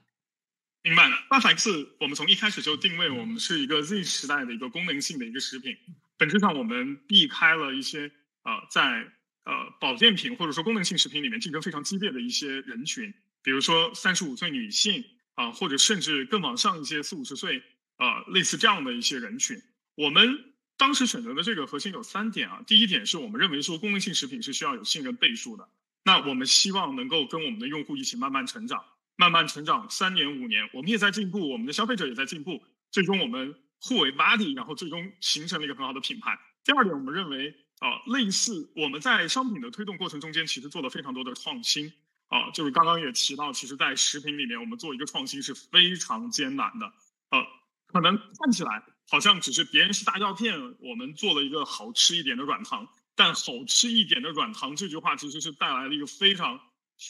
[0.84, 1.08] 明白。
[1.08, 5.74] 了，Buff 我们从一开始就定位我们是一个 Z 时代的一个功能性的一个食品，
[6.18, 9.10] 本质上我们避开了一些呃在
[9.44, 15.02] 呃保健品或者说功能性食品里面竞争非常激烈的一些人群，比如说三十五岁女性
[15.36, 17.62] 啊，或者甚至更往上一些四五十岁
[17.96, 19.62] 啊，类似这样的一些人群。
[19.94, 25.66] 我们当时选择的这个核心有三点啊，第一点是我们认为说功能性食品是需要有信任倍数的，
[26.04, 28.84] 那我们希望能够跟我们的用户一起慢慢成长。
[29.16, 36.37] 慢慢成长，三年五年，我们也在进步，我们的消费者也在进步，最终我们互为 body，然后最终形成了一个很好的品牌。
[36.64, 41.92] 第二点，我们认为啊，类似我们在商品的推动过程中间，其实做了非常多的创新
[42.29, 46.87] 啊，就是刚刚也提到，其实，在食品里面，我们做一个创新是非常艰难的。
[47.31, 47.46] 呃，
[47.87, 56.61] 可能看起来好像只是别人是大药片，我们做了一个好吃一点的软糖，但好吃一点的软糖这句话，其实是带来了一个非常。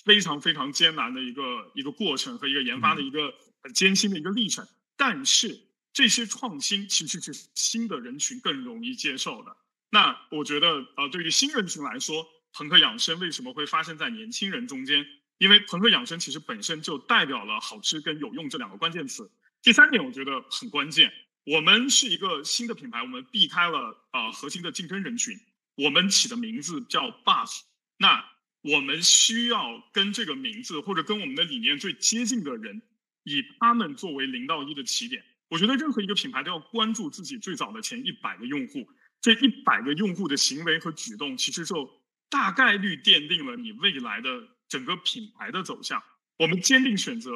[0.05, 4.67] 非常非常艰难的一个一个过程和一个研发的一个很艰辛的一个历程，
[4.97, 5.61] 但是
[5.93, 9.57] 这些创新其实是新的人群更容易接受的。
[9.91, 15.07] 那我觉得，呃，对于新人群来说，朋克养生为什么会发生在年轻人中间？
[15.39, 19.31] 因为朋克养生其实本身就代表了好吃跟有用这两个关键词。
[19.63, 21.13] 第三点，我觉得很关键，
[21.45, 25.39] 我们是一个新的品牌，我们避开了啊核心的竞争人群，
[25.77, 27.61] 我们起的名字叫 Buff，
[27.99, 28.34] 那。
[28.65, 32.81] 我们需要跟这个名字或者跟我们的理念最接近的人，
[33.25, 35.23] 以他们作为零到一的起点。
[35.51, 38.89] 我觉得任何一个品牌都要关注自己最早的前一百个用户，
[39.21, 41.89] 这一百个用户的行为和举动，其实就
[42.31, 44.31] 大概率奠定了你未来的
[44.67, 46.03] 整个品牌的走向。
[46.39, 47.31] 我们坚定选择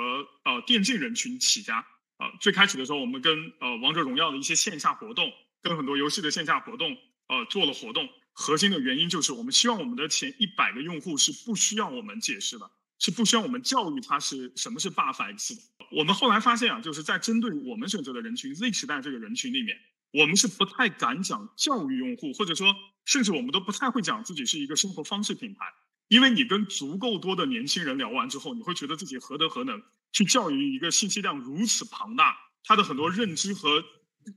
[0.44, 1.86] 呃电竞人群起家
[2.16, 5.30] 呃，最开始的时候，我们跟呃王者荣耀的一些线下活动，
[5.62, 6.96] 跟很多游戏的线下活动
[7.28, 8.08] 呃做了活动。
[8.40, 12.70] 核心的原因就是，我们希望我们的前一百个用户是不需要我们解释的，
[13.00, 15.60] 是不需要我们教育他是什么是 Buff X 的。
[15.90, 19.76] 我们后来发现啊，就是在针对我们选择的人群 Z 时代这个人群里面，
[20.12, 22.72] 我们是不太敢讲教育用户，或者说，
[23.06, 25.66] 甚至我们都不太会讲自己是一个生活方式品牌，
[26.06, 33.84] 因为你跟足够多的年轻人聊完之后，你会觉得自己何德何能去教育一个信息量如此庞大，他的很多认知和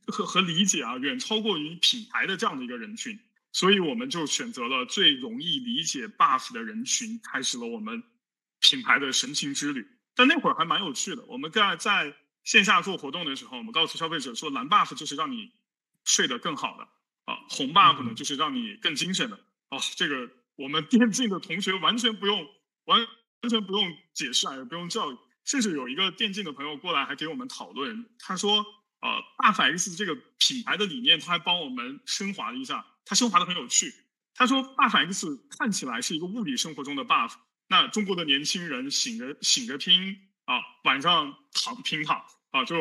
[0.07, 3.19] 和和理解啊，远超过于品牌的这样的一个人群。
[3.51, 8.01] 所以我们就选择了最容易理解 buff 的人群，开始了我们
[8.59, 9.85] 品牌的神情之旅。
[10.15, 11.23] 但那会儿还蛮有趣的。
[11.25, 15.51] 我们在在线下做活动的时候，我们告诉消费者说，蓝 buff 就是让你
[16.05, 16.83] 睡得更好的
[17.25, 19.77] 啊，红 buff 呢就是让你更精神的啊。
[19.95, 22.47] 这个我们电竞的同学完全不用
[22.85, 22.99] 完
[23.41, 25.17] 完全不用解释啊，也不用教育。
[25.43, 28.63] 甚至有一个电竞的朋友过来还给我们讨论，他说，
[29.01, 32.85] 呃，buff X 这个品牌的理念，他还帮我们升华了一下。
[33.05, 33.93] 他升华的很有趣。
[34.33, 37.33] 他说，buff X 看起来是一个物理生活中的 buff。
[37.67, 42.75] 那中国的年轻人醒着醒着拼啊，晚上躺平躺啊，就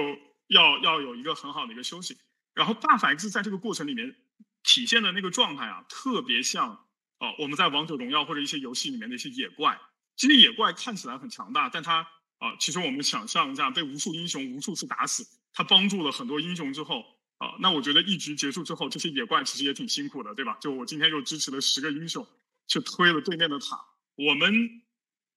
[0.46, 2.16] 要要有一个很好的一个休息。
[2.54, 4.14] 然后 buff X 在这个过程里面
[4.62, 6.70] 体现的那个状态啊，特别像
[7.18, 9.78] 啊，我们在王者荣耀或者一些游戏里面的一些野怪。
[10.16, 12.06] 这些野怪看起来很强大，但他
[12.38, 17.04] 啊，其实我们想象一下，被无数英雄无数次打死，他帮助了很多英雄之后。
[17.40, 20.58] 啊，那我觉得一局结束之后，这些野怪其实也挺辛苦的，对吧？
[20.60, 22.26] 就我今天又支持了十个英雄，
[22.68, 23.80] 去推了对面的塔。
[24.14, 24.82] 我们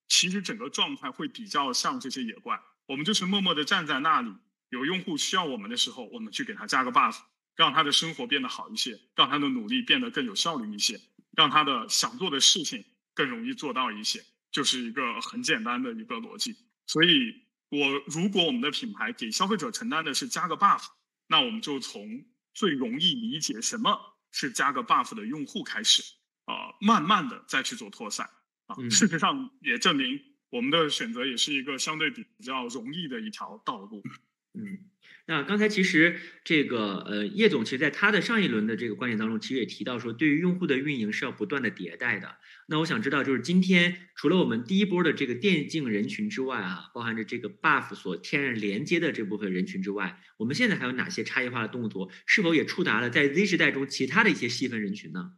[0.09, 4.35] 其实整个状态会比较像这些野怪，我们就是默默的站在那里，
[4.67, 7.15] 有用户需要我们的时候，我们去给他加个 buff，
[7.55, 10.99] 让他的生活变得好一些，让他的努力变得更有效率一些，
[11.37, 16.53] 让他的想做的事情更容易做到一些，就是一个很简单的一个逻辑。
[16.85, 17.33] 所以，
[17.69, 20.83] 我如果我们的品牌给消费者承担的是加个 buff。
[21.33, 26.03] 那我们就从最容易理解什么是加个 buff 的用户开始，
[26.45, 28.29] 啊，慢慢的再去做扩散，
[28.67, 34.03] 啊，事实上也证明我们的选择也是一个相对比较容易的一条道路，
[34.53, 34.79] 嗯。
[35.25, 42.35] 那刚才其实这个呃叶总，其实在他的上一轮的这个观点当中，其实也提到说，对于用户的运营是要不断的迭代的。
[42.67, 52.11] 那我想知道，就是今天除了我们第一波的这个电竞人群之外啊，包含着这个 buff 所天然连接的这部分人群之外，我们现在还有哪些差异化的动作？
[52.25, 55.31] 是否也触达了在 Z 时代中其他的一些细分人群呢？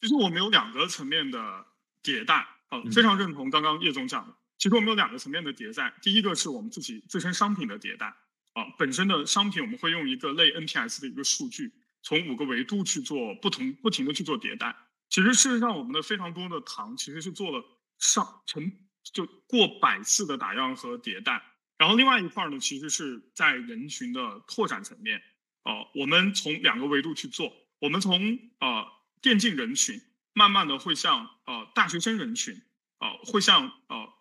[0.00, 1.66] 其实我们有两个层面的
[2.02, 2.34] 迭代，
[2.68, 4.37] 啊，非常认同刚刚叶总讲的。
[4.58, 8.14] 其实我们有两个层面的迭代，第一个是我们自己自身商品的迭代。
[8.54, 14.74] 啊，本身的商品我们会用一个类 NPS 的一个数据，从五个维度去做不同不停的去做迭代。
[15.08, 17.64] 其实事实上，我们的非常多的糖其实是做了
[17.98, 18.72] 上成
[19.04, 21.40] 就过百次的打样和迭代。
[21.76, 25.22] 然后另外一块呢，其实是在人群的拓展层面，
[25.62, 28.84] 呃，我们从两个维度去做，我们从呃
[29.22, 30.02] 电竞人群，
[30.32, 32.60] 慢慢的会向呃大学生人群，
[32.98, 34.12] 呃，会向呃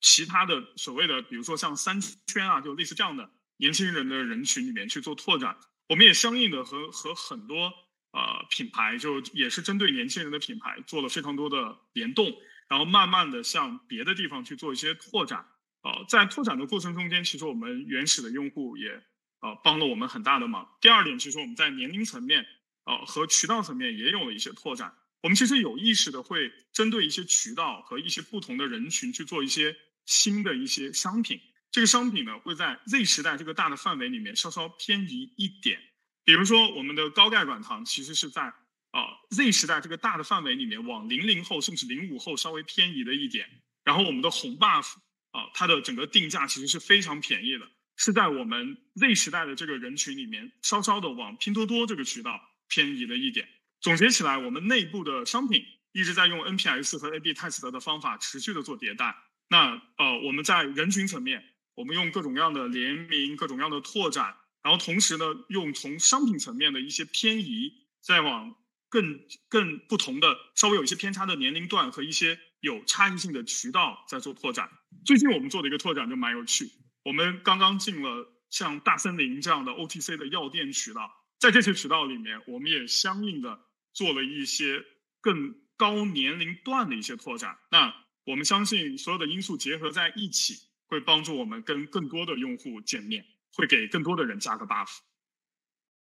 [0.00, 5.58] 其他的所谓的，比如说像三圈啊，就类似这样的年轻人的人群里面去做拓展。
[5.88, 7.72] 我们也相应的和和很多
[8.12, 12.32] 呃品牌，就也是针对年轻人的品牌做了非常多的联动，
[12.68, 15.46] 然后慢慢的向别的地方去做一些拓展。
[15.82, 19.02] 呃，在拓展的过程中间，其实我们原始的用户也
[19.40, 20.76] 呃帮了我们很大的忙。
[20.80, 22.46] 第二点，其实我们在年龄层面，
[22.84, 24.94] 呃和渠道层面也有了一些拓展。
[25.22, 29.76] 我们其实有意识的会针对一些渠道和一些不同的人群去做一些
[30.08, 31.38] 新的一些商品。
[31.70, 35.78] 这个商品呢，会在 Z 时代这个大的范围里面稍稍偏移一点。
[36.24, 43.46] 比如说，我们的高钙软糖其实是在啊 Z 时代这个大的范围里面往零零后甚至零五后稍微偏移了一点。
[43.84, 44.94] 然后我们的红 buff
[45.30, 53.46] 啊，它的整个定价其实是非常便宜的，是在我们 Z 时代的这个人群里面稍稍的往拼多多这个渠道偏移了一点。
[53.80, 59.14] 总结起来，我们内部的商品一直在用 NPS 和 A/B test 的方法持续的做迭代。
[59.48, 61.44] 那呃，我们在人群层面。
[61.74, 64.34] 我们用各种各样的联名、各种各样的拓展，
[64.64, 68.52] 然后同时呢，用从商品层面的一些偏移，再往
[68.88, 74.68] 更更不同的、稍微有一些偏差的年龄段和一些有差异性的渠道在做拓展。
[75.04, 76.68] 最近我们做的一个拓展就蛮有趣，
[77.04, 83.60] 我们刚刚进了像大森林这样的 OTC 的药店渠道，在这些渠道里面，我们也相应的
[83.92, 84.84] 做了一些
[85.20, 87.56] 更高年龄段的一些拓展。
[87.70, 87.94] 那
[88.28, 90.68] 我们相信所有的因素结合在一起。
[90.90, 93.22] 会帮助我们跟更多的用户见面，
[93.52, 94.88] 会给更多的人加个 buff。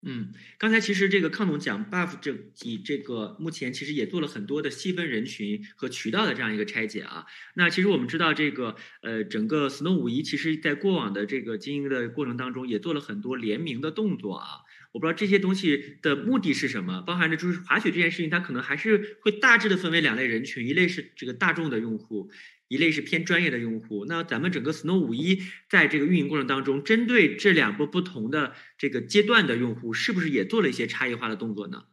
[0.03, 7.25] 嗯，刚才其实这个康总讲 buff 这以这个目前其实也做了很多的细分人群和渠道的这样一个拆解啊。
[7.55, 14.47] 那其实我们知道这个呃整个 Snow 五一其实在过往的这个经营的过程当中也做了很多联名的动作啊。
[14.91, 22.31] 我不知道这些东西的目的是什么，包含着就是滑雪这件事情，它可能还是会大致的分为两类人群，一类是这个大众的用户。
[22.71, 31.85] 一类是偏专业的用户，那咱们整个 Snow 五一在这个运营过程当中，针对这两波不同的这个阶段的用户，是不是也做了一些差异化的动作呢？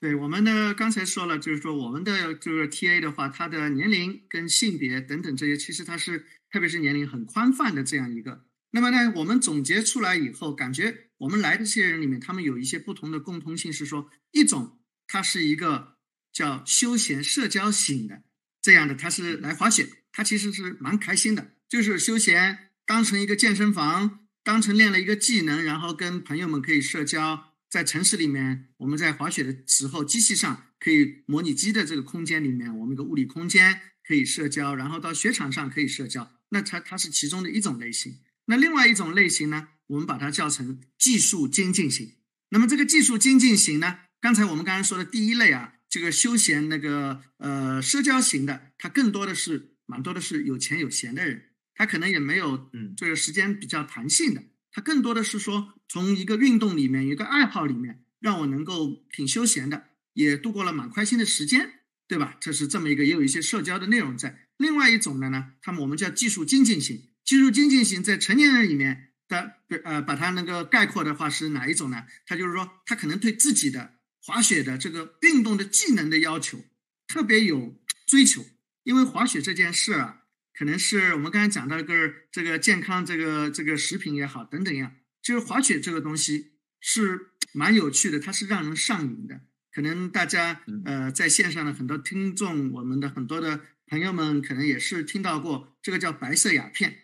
[0.00, 8.44] 对，我们的刚才说了，就是说我们的这个 TA 的话，他的年龄跟性别等等这些，其实它是特别是年龄很宽泛的这样一个。
[8.74, 15.98] 那么呢，我们总结出来以后，感觉我们来这些人里面，他们有一些不同的共通性，是说一种他是一个
[16.32, 18.24] 叫休闲社交型的。
[18.60, 27.52] 这样的，他是来滑雪，他其实是蛮开心的，就是休闲，当成一个健身房，当成练了一个技能，然后跟朋友们可以社交。
[27.70, 36.32] 在城市里面，我们在滑雪的时候，机器上可以模拟机的这个空间里面，我们一个物理空间可以社交，然后到雪场上可以社交。
[36.48, 38.18] 那它它是其中的一种类型。
[38.46, 42.14] 那另外一种类型呢，我们把它叫成技术精进型。
[42.50, 45.72] 那么这个技术精进型呢，刚才我们刚才说的第一类啊。
[45.90, 54.42] 这个休闲那个呃社交型的，他更多的是蛮多的是有钱有闲的人，他可能也没有嗯这个时间比较弹性的，
[54.72, 59.84] 他更多的是说从一个运动里面一个爱好里面，让我能够挺休闲的，
[60.14, 61.74] 也度过了蛮开心的时间，
[62.08, 62.36] 对吧？
[62.40, 64.48] 这是这么一个也有一些社交的内容在。
[64.56, 69.54] 另外一种的呢，他们我们叫技术精进型，技术精进型在成年人里面的
[69.84, 72.04] 呃把它那个概括的话是哪一种呢？
[72.26, 73.94] 他就是说他可能对自己的。
[74.26, 76.64] 滑雪的这个运动的技能的要求
[77.06, 78.42] 特别有追求，
[78.82, 80.22] 因为滑雪这件事啊，
[80.58, 89.42] 可能是我们刚才讲到一个这个健康这个这个食品也好等等呀，就是滑雪这个东西是蛮有趣的，它是让人上瘾的。
[89.70, 97.03] 可能大家呃在线上的很多听众，我们的很多的朋友们可能也是听到过这个叫白色鸦片。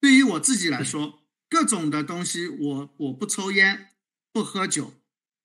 [0.00, 3.90] 对于我自己来说，各种的东西，我我不抽烟，
[4.32, 4.94] 不喝酒，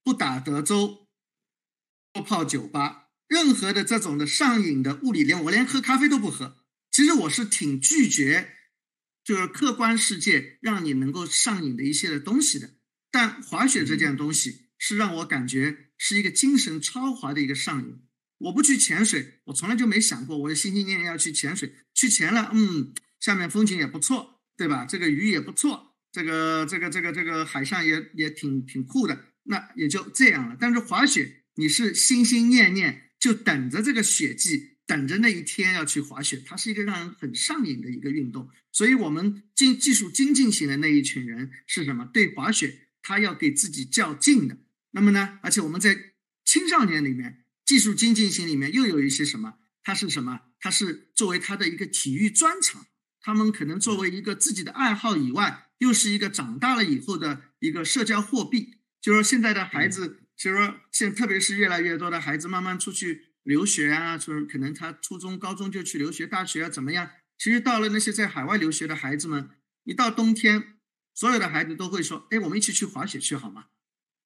[0.04, 1.08] 不打德州。
[2.14, 6.58] 不泡酒吧，任何的这种的上瘾的物理，连我连喝咖啡都不喝。
[6.92, 8.54] 其实我是挺拒绝，
[9.24, 12.72] 就是客观世界让你能够上瘾的一些的东西的。
[13.10, 18.02] 但滑雪这件东西是让我感觉是一个精神超滑的一个上瘾。
[18.40, 21.76] 我不去潜水，我从来就没想过我心心念念要去潜水。
[21.94, 24.86] 去潜了，嗯，下面风景也不错，对吧？
[24.86, 30.58] 这个鱼也不错，这个这个这个这个海上也也挺挺酷的，那也就这样了。
[30.60, 31.38] 但是滑雪。
[31.56, 38.50] 你是心心念念就等着这个雪季，等着那一天要去滑雪，它是一个让人很上瘾的一个运动。
[38.72, 42.06] 所以，我们精技术精进型的那一群人是什么？
[42.06, 44.60] 对滑雪，他要给自己较劲的。
[44.92, 45.40] 那么呢？
[45.44, 46.14] 而且我们在
[46.46, 49.56] 青少年里面，技术精进型里面又有一些什么？
[49.84, 50.40] 它是什么？
[50.62, 52.88] 它是作为他的一个体育专长。
[53.22, 58.78] 他们可能作为一个自己的爱好以外，又是一个长大了以后的一个社交货币。
[59.00, 67.10] 就是说，现在的孩子，就是说，现特别是越来越多的孩子慢慢出去留学啊，就是可能他初中、高中就去留学，大学啊怎么样？
[67.38, 69.50] 其实到了那些在海外留学的孩子们，
[69.84, 70.76] 一到冬天，
[71.16, 73.66] 所有的孩子都会说：“哎，我们一起去滑雪去好吗？”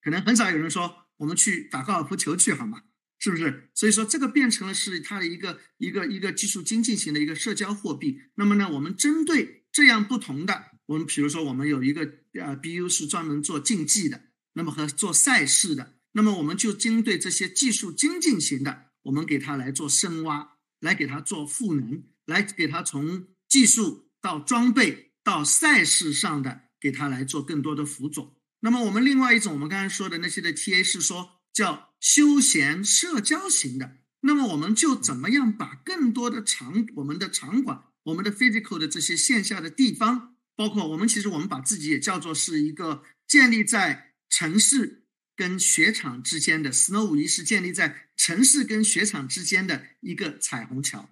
[0.03, 2.83] 可能很少有人说：“我们去打高尔夫球去好吗？”
[3.19, 3.69] 是不是？
[3.73, 8.21] 所以说这个变成了是它的一个一个一个技术经济型的一个社交货币。
[8.35, 12.01] 那么呢，我们针对这样不同的，我们比如说我们有一个
[12.33, 14.21] 呃 BU 是专门做竞技的。
[14.57, 28.33] 那么和做赛事的，那么我们就针对这些技术精进型的，我们给它来做深挖，来给它做赋能，来给它从技术到装备到赛事上的，给它来做更多的辅佐。
[28.61, 44.11] 那么我们另外一种，我们刚才说的那些的 TA 是说叫休闲社交型的，那么我们就怎么样把更多的场，我们的场馆，我们的 physical 的这些线下的地方，包括我们其实我们把自己也叫做是一个建立在。
[44.27, 45.05] 城市
[45.37, 51.09] 跟雪场之间的 Snow 五一是建立在城市跟雪场之间的一个彩虹桥，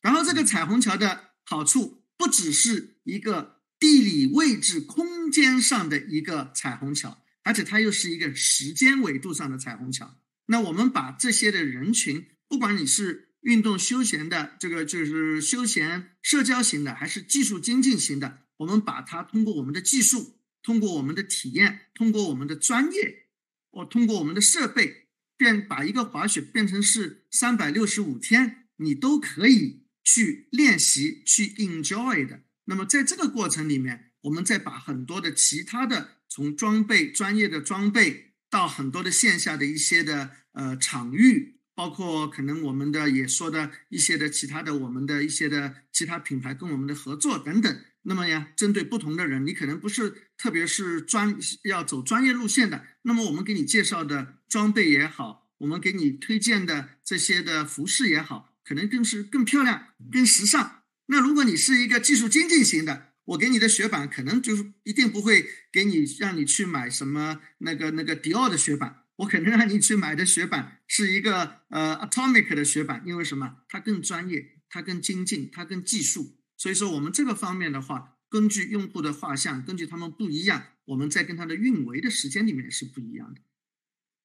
[0.00, 10.20] 然后这个彩虹桥的好处不只是一个地理位置空间上的一个彩虹桥，而且它又是一个时间维度上的彩虹桥。
[10.46, 20.40] 那我们把这些的人群，不管你是运动休闲的，这个就是休闲社交型的，还是技术精进型的，我们把它通过我们的技术。
[20.62, 23.26] 通过我们的体验，通过我们的专业，
[23.70, 32.44] 我通过我们的设备，变把一个滑雪变成是三百六十五天，你都可以去练习、去 enjoy 的。
[32.64, 47.80] 那么在这个过程里面，我们再把很多的其他的，从装备、专业的装备到很多的线下的一些的呃场域，包括可能我们的也说的一些的其他的我们的一些的其他品牌跟我们的合作等等。
[48.02, 60.82] 那么呀，针对不同的人，你可能不是特别是专要走专业路线的，那么我们给你介绍的装备也好，我们给你推荐的这些的服饰也好，可能更是更漂亮、更时尚。
[61.06, 73.58] 那如果你是一个技术精进型的，我给你的雪板可能就是一定不会给你让你去买什么那个那个迪奥的雪板，我可能让你去买的雪板是一个呃 Atomic 的雪板，因为什么？
[73.68, 76.36] 它更专业，它更精进，它更技术。
[76.56, 83.40] 所以说，我们这个方面的话，根据用户的画像，根据他们不一样，我们在跟他的运维的时间里面是不一样的。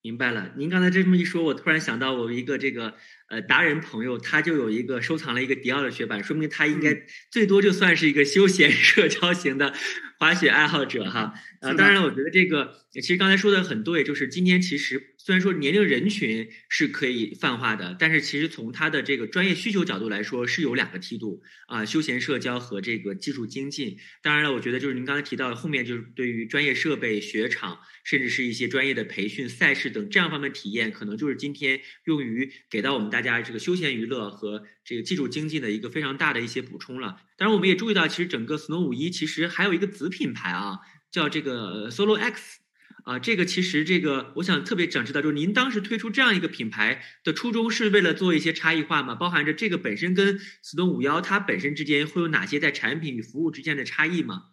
[0.02, 2.96] 明白了，您刚才这么一说，我突然想到我一个这个
[3.30, 9.74] 呃达人朋友，他就有一个收藏了一个迪奥的雪板，说明他应该最多就算是一个休闲 社交型的
[10.18, 11.34] 滑雪爱好者哈。
[11.62, 15.09] 呃，当然了，我觉得这个其实刚才说的很对，就是今天其实。
[15.22, 23.98] 虽然说年龄人群是可以泛化的，但是其实从它的这个专业需求角度来说，是有两个梯度啊，休闲社交和这个技术精进。
[24.24, 37.18] 当然了，我觉得就是您刚才提到的后面就是对于专业设备、雪场，甚至是一些专业的培训、赛事等这样方面体验，可能就是今天用于给到我们大家这个休闲娱乐和这个技术精进的一个非常大的一些补充了。
[37.38, 40.80] 当然，我们也注意到，其实整个 Snow 五一其实还有一个子品牌啊，
[41.12, 42.62] 叫这个 Solo X。
[43.10, 49.16] 啊，这个其实这个，我想特别想知道，就是您当时推出这样一个品牌的初衷是为了做一些差异化吗？
[49.16, 54.52] 包含着这个本身跟 Snow 五幺它本身之间会有哪些在产品与服务之间的差异吗？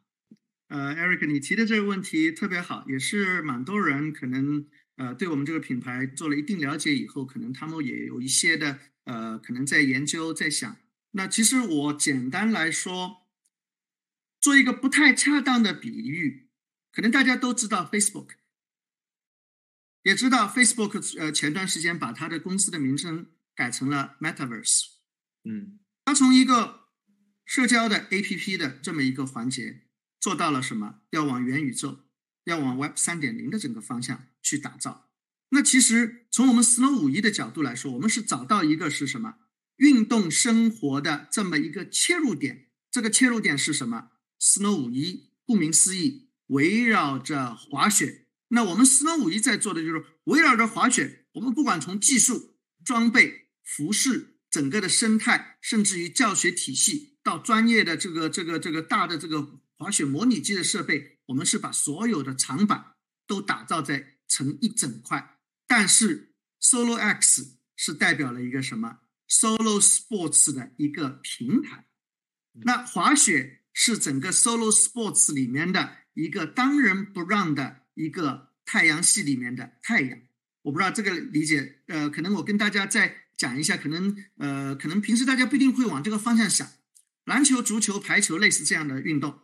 [0.69, 10.75] 呃，Eric，你提的这个问题特别好，也是蛮多人可能呃对我们这个品牌做了一定了解以后，可能他们也有一些的呃可能在研究在想。
[11.11, 13.27] 那其实我简单来说，
[14.41, 16.49] 做一个不太恰当的比喻，
[16.91, 18.29] 可能大家都知道 Facebook。
[20.07, 23.27] 也知道 Facebook 呃前段时间把它的公司的名称
[23.57, 24.85] 改成了 Metaverse，
[25.43, 26.83] 嗯，它从一个
[27.45, 29.89] 社交的 APP 的这么一个环节
[30.21, 31.01] 做到了什么？
[31.11, 32.05] 要往元宇宙，
[32.45, 35.11] 要往 Web 三点零的整个方向去打造。
[35.49, 39.39] 那其实从我们 Snow 五一的角度来说，我们是找到一个是什么
[39.79, 42.69] 运动生活的这么一个切入点。
[42.93, 48.26] 这个切入点是什么？Snow 五一顾名思义，围绕着滑雪。
[48.49, 62.95] 那我们 Snow 五一在做的就是围绕着滑雪，我们不管从技术、装备、服饰、整个的生态，甚至于教学体系，到专业的这个这个这个大的这个滑雪模拟机的设备，我们是把所有的长板
[63.27, 65.41] 都打造在成一整块。
[65.67, 66.33] 但是
[66.63, 71.89] Solo X 是代表了一个什么？Solo Sports 的一个平台。
[72.65, 77.86] 那滑雪是整个 Solo Sports 里面的一个当仁不让的。
[77.97, 80.21] 一个太阳系里面的太阳，
[80.63, 86.69] 我不知道这个理解，呃，可能我跟大家再讲一下，可能呃，可能平时大家不一定会往这个方向想。
[87.25, 89.41] 篮球、足球、排球类似这样的运动，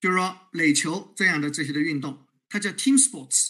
[0.00, 3.48] 就是说垒球这样的这些的运动，它叫 team sports，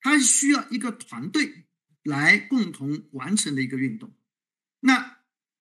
[0.00, 1.66] 它需要一个团队
[2.02, 4.16] 来共同完成的一个运动。
[4.80, 5.18] 那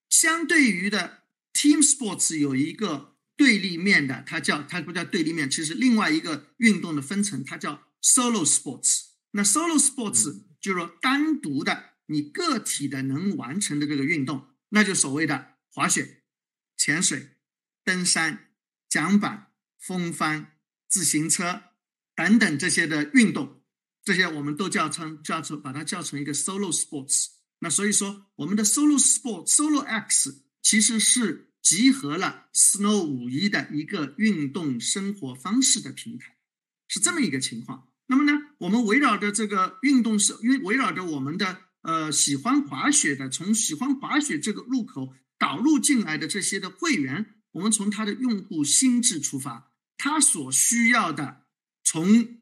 [0.10, 9.08] 相对于的 team sports 有一个对立面的，它叫它不叫对立面，其实另外一个运动的分层，它叫 solo sports。
[9.32, 16.24] 那 solo sports 就是说单独的你个体的能完成的这个运动，那就所谓的滑雪、
[16.76, 17.38] 潜水、
[17.84, 18.52] 登山、
[18.88, 21.64] 桨板、风帆、自行车
[22.16, 23.62] 等等这些的运动，
[24.04, 27.28] 这些我们都叫成叫做把它叫成一个 solo sports。
[27.60, 36.37] 那所以说，我们的 solo sport solo X 其实是集合了 snow 五一的一个运动生活方式的平台，
[36.88, 37.88] 是这么一个情况。
[38.10, 51.44] 那么呢，我们围绕着这个运动是，因为围绕着我们的呃喜欢滑雪的，从喜欢滑雪这个入口导入进来的这些的会员，我们从他的用户心智出发，他所需要的
[51.84, 52.40] 从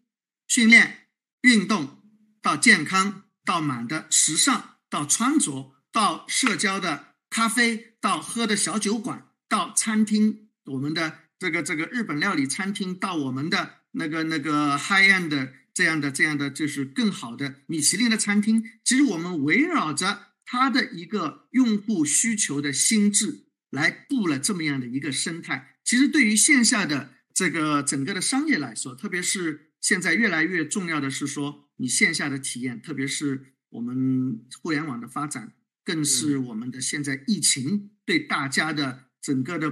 [0.47, 1.07] 训练、
[1.41, 2.03] 运动
[2.43, 13.77] 到健康到满的时尚到穿着到社交的咖啡到喝的小酒馆到餐厅，我们的这个这个日本料理餐厅到我们的。
[13.97, 25.77] 那个那个 high end 的这样的这样的就是更好的米其林的餐厅，其实我们围绕着它的一个用户需求的心智来布了这么样的一个生态。
[25.83, 39.71] 其实对于线下的这个整个的商业来说，特别是现在越来越重要的是说你线下的体验，特别是我们互联网的发展，更是我们的现在疫情对大家的整个的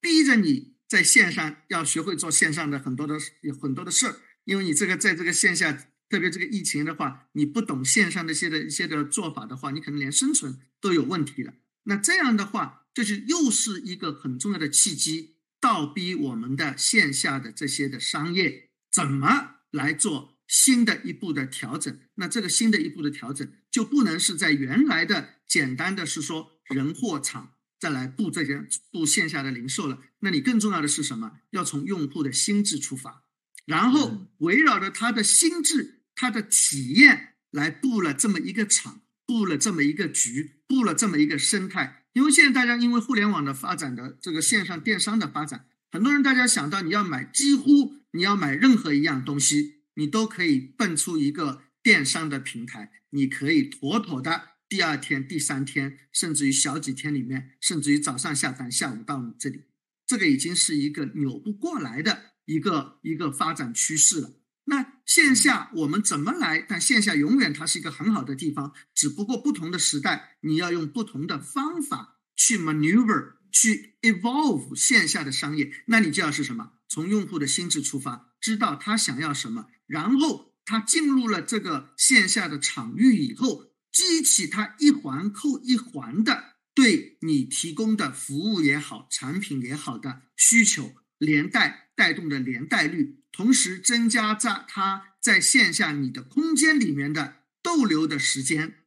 [0.00, 0.73] 逼着你。
[0.88, 3.18] 在线上要学会做线上的很多的
[3.60, 5.72] 很多的事儿，因为你这个在这个线下，
[6.08, 11.54] 特别这个疫情的话，你不懂线上的一些的一些的做法的话，你可能连生存都有问题了。
[11.84, 21.98] 那这样的话，就是又是一个很重要的契机，倒逼我们的线下的这些的商业怎么来做新的一步的调整。
[22.16, 27.53] 那这个新的一步的调整，就不能是在原来的简单的是说人货场。
[27.84, 31.32] 再来布这些布线下的零售了，那你更重要的是什么？
[31.50, 33.24] 要从用户的心智出发，
[33.66, 42.06] 然后围绕着他的心智、他的体验来布了这么一个场，布了这么一个局，布了这么一个生态。
[42.14, 54.53] 因为现在大家因为互联网的发展的这个线上电商的发展，很多人大家想到你要买，几乎你要买任何一样东西，你都可以蹦出一个电商的平台，你可以妥妥的。
[54.68, 59.64] 第二天、第三天，甚至于小几天里面，甚至于早上下单，下午到你这里，
[60.06, 64.32] 这个已经是一个扭不过来的一个一个发展趋势了。
[64.64, 66.58] 那线下我们怎么来？
[66.58, 75.70] 但线下永远它是一个很好的地方，只不过不同的时代，你要用不同的方法去 maneuver，去 evolve 线下的商业。
[75.86, 76.72] 那你就要是什么？
[76.88, 83.73] 从用户的心智出发，知道他想要什么，然后他进入了这个线下的场域以后。
[83.94, 98.80] 激起他一环扣一环的对你提供的服务也好、产品也好的需求，连带带动的连带率，同时增加在他在线下你的空间里面的逗留的时间、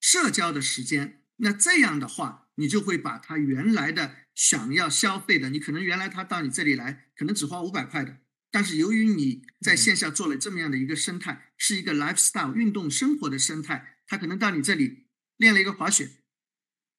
[0.00, 1.22] 社交的时间。
[1.36, 8.18] 那这样的话，你就会把他原来的想要消费的，你可能原来他到你这里来，可能只花五百块的，
[8.50, 13.93] 但是由于你在线下做了这么样的一个生态，是一个 lifestyle 运动生活的生态。
[14.14, 15.08] 他可能到你这里
[15.38, 16.08] 练了一个滑雪，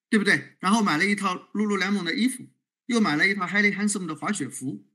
[0.10, 0.58] 对不对？
[0.60, 2.46] 然后买了一套 Lululemon 的衣服，
[2.88, 4.86] 又买了一套 Highly Handsome 的滑雪服，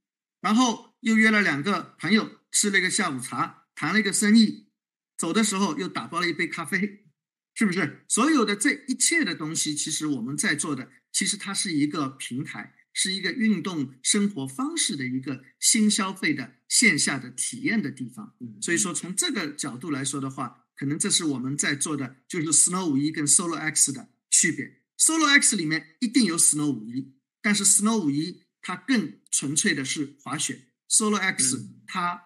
[0.42, 4.68] 然后又约了两个朋友吃了一个下午茶，谈了一个生意，
[5.16, 7.06] 走的时候又打包了一杯咖啡，
[7.54, 8.04] 是不是？
[8.06, 18.36] 所有的这一切的东西，其实我们在做的，其实它是一个平台，是一个运动生活方式的一个新消费的线下的体验的地方。
[18.60, 20.59] 所以说，从这个角度来说的话。
[20.81, 24.81] 可能这是我们在做的，就是 Snow 五一跟 Solo X 的区别。
[24.97, 27.12] Solo X 里面一定有 Snow 五一，
[27.43, 32.22] 但是 Snow 五一它更纯粹的是滑雪，Solo X 它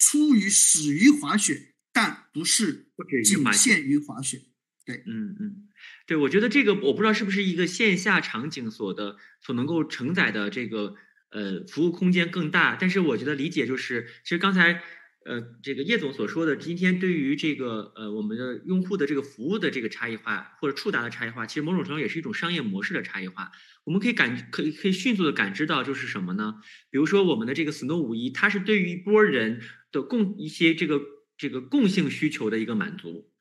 [0.00, 2.88] 出于始于滑雪，但不是
[3.24, 4.42] 仅限于滑雪。
[4.84, 5.68] 对，嗯嗯，
[6.08, 10.96] 对，我觉得这个我不知道是不是一个线下场景所的所能够承载的这个
[11.30, 14.82] 呃服务空间更大，但是我觉得理解就是，其实刚才。
[15.24, 23.52] 呃，这个叶总所说的，今天对于这个呃我们的用户的这个服务的这个差异化或者触达的差异化，其实某种程度也是一种商业模式的差异化。
[23.84, 26.56] 我们可以感可以可以迅速的感知到，就是什么呢？
[26.90, 29.60] 比如说我们的这个 Snow 五一，它是对于一波人
[29.90, 31.00] 的共一些这个
[31.36, 33.31] 这个共性需求的一个满足。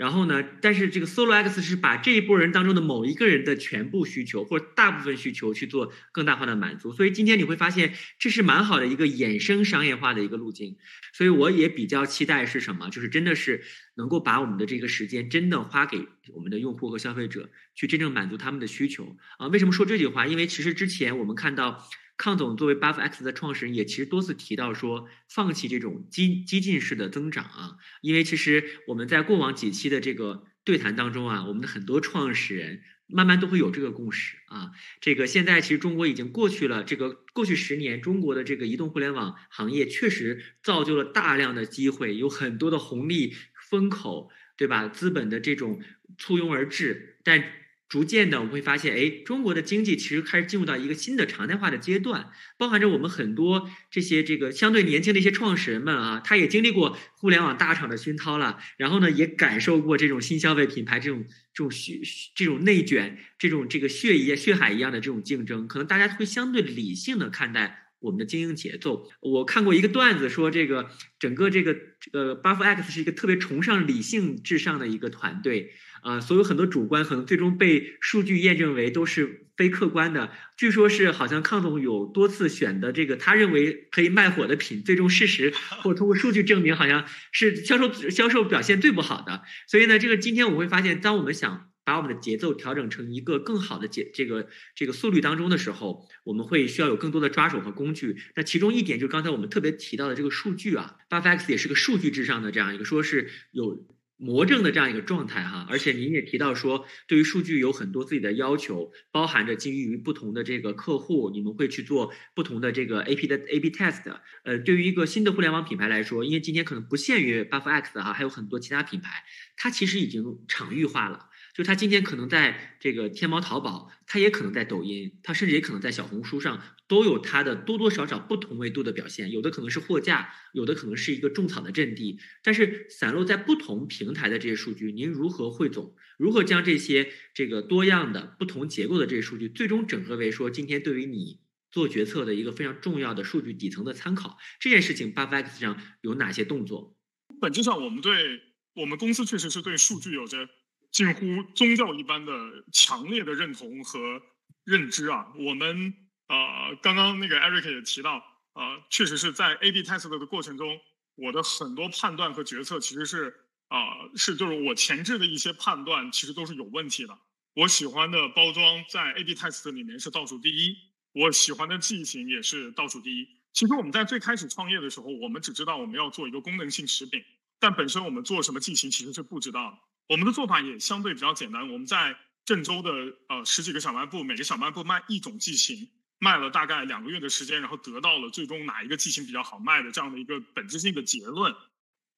[0.00, 10.78] 然后呢，但是这个 Solo X 是把这一波人当中的某一个人的全部需求或者大部分需求去做更大化的满足，所以今天你会发现这是蛮好的一个衍生商业化的一个路径。
[11.12, 13.62] 所以我也比较期待是什么，就是真的是
[13.96, 19.48] 能够把我们的这个时间真的花给我们的用户和消费者，去真正满足他们的需求啊。
[19.48, 20.26] 为什么说这句话？
[20.26, 21.86] 因为其实之前我们看到。
[22.20, 34.72] 康总作为 Buff X 的创始人，也其实多次提到说，放弃这种激激进式的增长啊，因为其实我们在过往几期的这个对谈当中啊，我们的很多创始人慢慢都会有这个共识啊。
[35.00, 43.34] 这个现在其实中国已经过去了，这个过去十年中国的这个移动互联网行业确实造就了大量的机会，有很多的红利
[43.70, 44.88] 风口，对吧？
[44.88, 45.80] 资本的这种
[46.18, 47.42] 簇拥而至，但。
[47.90, 62.00] 逐渐的，我们会发现，哎，中国的经济其实开始进入到一个新的常态化的阶段，包含着我们很多这些这个相对年轻的一些创始人们啊，他也经历过互联网大厂的熏陶了，然后呢，也感受过这种新消费品牌这种这种血
[62.36, 69.10] 这种内卷、这种这个血液血海一样的这种竞争，可能大家会相对理性的看待我们的经营节奏。
[69.18, 70.88] 我看过一个段子说，这个
[71.18, 75.72] 整个这个这个 Buff X 是一个特别崇尚理性至上的一个团队。
[76.02, 80.30] 啊，所有很多主观可能最终被数据验证为都是非客观的。
[80.56, 89.42] 据说是好像康总有多次选的这个他认为可以卖火的品，最终事实 或通过数据证明好像是销售销售表现最不好的。
[89.66, 98.16] 所以呢，这个今天我会发现，当我们想把我们的节奏调整成一个更好的节这个这个速率当中的时候，我们会需要有更多的抓手和工具。
[98.36, 103.86] 那其中一点就是刚才我们特别提到的这个数据啊 b u f X 也是个数据至上的这样一个，说是有。
[104.20, 114.02] 魔怔的这样一个状态哈，而且您也提到说，对于数据有很多自己的要求，包含着基于不同的这个客户，你们会去做不同的这个 A P 的 A B test。
[114.44, 119.24] 呃，对于一个新的互联网品牌来说，因为今天可能不限于 Buff X 哈，还有很多其他品牌，
[119.56, 121.28] 它其实已经场域化了。
[121.52, 129.30] 就他今天可能在这个天猫、淘宝，他也可能在抖音，他甚至也可能在小红书上，都有它的多多少少不同维度的表现。
[129.30, 132.18] 有的可能是货架，有的可能是一个种草的阵地。
[132.42, 135.94] 但是散落在不同平台的这些数据，您如何汇总？
[136.18, 141.38] 如何将这些这个多样的、不同结构的这些数据，最终整合为说今天对于你
[141.70, 144.36] 做决策的一个非常重要的数据底层的参考？
[144.58, 146.96] 这件事情，Buff X 上有哪些动作？
[147.40, 148.40] 本质上，我们对
[148.74, 150.48] 我们公司确实是对数据有着。
[150.90, 151.20] 近乎
[151.54, 152.32] 宗教一般的
[152.72, 154.20] 强烈的认同和
[154.64, 155.32] 认知啊！
[155.38, 155.94] 我们
[156.30, 158.22] 呃，刚刚那个 Eric 也提到，
[158.52, 160.80] 呃，确实是在 A/B test 的过程中，
[161.16, 163.34] 我的很多判断和决策其实是
[163.66, 167.18] 啊，是就是我前置的一些判断其实都是有问题的。
[167.54, 170.76] 我喜欢的包装在 A/B test 里面是倒数第一，
[171.14, 173.28] 我喜欢的剂型也是倒数第一。
[173.52, 177.20] 其实我们在最开始创业的时候，我们只知道我们要做一个功能性食品，
[177.58, 179.78] 但本身我们做什么剂型其实是不知道的。
[180.08, 182.90] 我们的做法也相对比较简单，我们在郑州的
[183.28, 185.88] 呃十几个小卖部，每个小卖部卖一种剂型，
[186.20, 191.52] 卖了大概两个月的时间，然后得到了最终哪一个剂型比较好卖的这样的一个本质性的结论。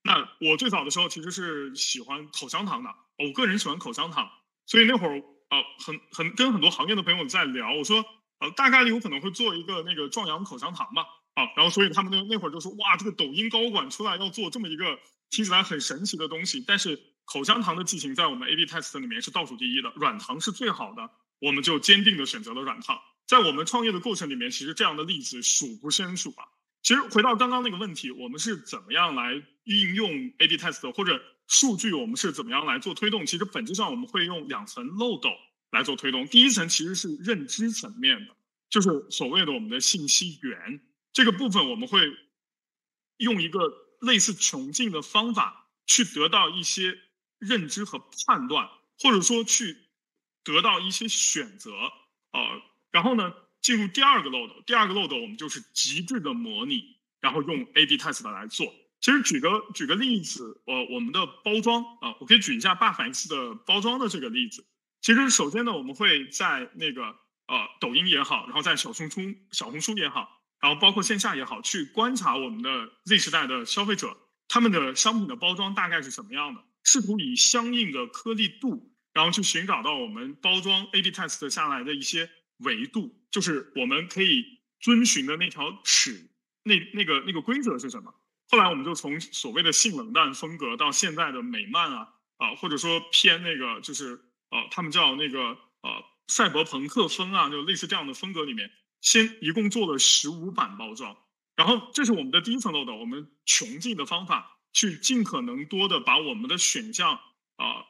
[0.03, 4.29] 那我最早的时候其实是喜欢口香糖的，我个人喜欢口香糖，
[4.67, 5.17] 所以那会儿
[5.49, 8.05] 呃很很跟很多行业的朋友在聊，我说
[8.41, 14.99] 呃大概率有可能会做一个那个壮阳口香糖吧，啊，然后所以他们那那会儿就说哇这个抖音高管出来要做这么一个
[15.31, 17.01] 听起来很神奇的东西，但是。
[17.25, 23.01] 口香糖的剂型在我们 A/B test 里面是倒数第一的，软糖是最好的，我们就坚定的选择了软糖。
[23.27, 26.45] 在我们创业的过程里面，其实这样的例子数不胜数啊。
[26.83, 33.25] 其实回到刚刚那个问题，我们是怎么样来运用 A/B test 或者数据，我们是怎么样来做推动？
[33.27, 35.31] 其实本质上我们会用两层漏斗
[35.70, 36.27] 来做推动。
[36.27, 38.37] 第一层其实是认知层面的，
[38.68, 40.81] 就是所谓的我们的信息源
[41.12, 42.01] 这个部分，我们会
[43.18, 43.61] 用一个
[44.01, 46.99] 类似穷尽的方法去得到一些。
[47.45, 48.70] 认知和判断，
[49.01, 49.77] 或者说去
[50.45, 52.62] 得到一些选择，呃，
[52.93, 54.62] 然后呢，进入第二个漏斗。
[54.64, 56.84] 第二个漏斗，我们就是极致的模拟，
[57.20, 58.72] 然后用 A/B test 来做。
[59.01, 64.64] 其实举个举个例子，呃，我们的包装啊，我可以举一下大反思的包装的这个例子。
[65.01, 67.03] 其实首先呢，我们会在那个
[67.49, 69.20] 呃抖音也好，然后在小红书
[69.51, 70.28] 小红书也好，
[70.61, 74.16] 然后包括线下也好，去观察我们的 Z 时代的消费者，
[74.47, 76.62] 他们的商品的包装大概是什么样的。
[76.84, 82.30] 试图以相应的颗粒度，然后去寻找到我们包装 A/B test 下来的一些
[82.65, 86.31] 维度，就是我们可以遵循的那条尺，
[86.65, 88.15] 那那个那个规则是什么？
[88.49, 95.41] 后来我们就从所谓的性冷淡风格到现在的美漫啊啊，或者说偏那个就是呃，他们叫那个
[95.83, 101.17] 呃赛博朋克风啊，就类似这样的风格里面，先一共做了十五版包装，
[101.57, 104.59] 然后这是我们的第一层漏斗，我们穷尽的方法。
[104.75, 107.21] 去尽可能多的把我们的选项，
[107.57, 107.85] 啊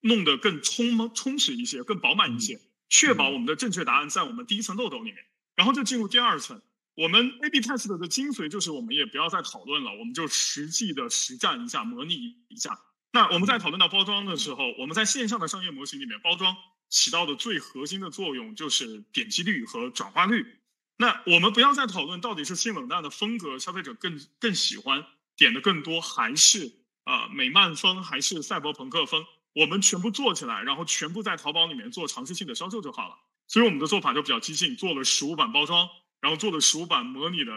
[0.00, 5.16] 弄得更充充实一些，更饱满一些，确保我们的正确答案在我们第一层漏斗里面，
[5.54, 6.62] 然后就进入第二层。
[6.94, 12.14] 我们 A/B test 的精髓就是，我们也不要再讨论了，我们就实际的实战一下，模拟
[12.48, 12.78] 一下。
[13.12, 16.56] 那我们在讨论到包装的时候，我们在线上的商业模型里面，包装
[16.88, 20.60] 起到的最核心的作用就是点击率和转化率。
[20.96, 25.04] 那我们不要再讨论到底是性冷淡的风格，消费者更更喜欢
[25.36, 26.72] 点的更多，还是
[27.04, 29.26] 啊美漫风，还是赛博朋克风？
[29.56, 33.16] 我们全部做起来，然后全部在淘宝里面做尝试性的销售就好了。
[33.48, 35.88] 所以我们的做法就比较激进，做了实物版包装。
[36.18, 37.52] 然后做了十五版模拟的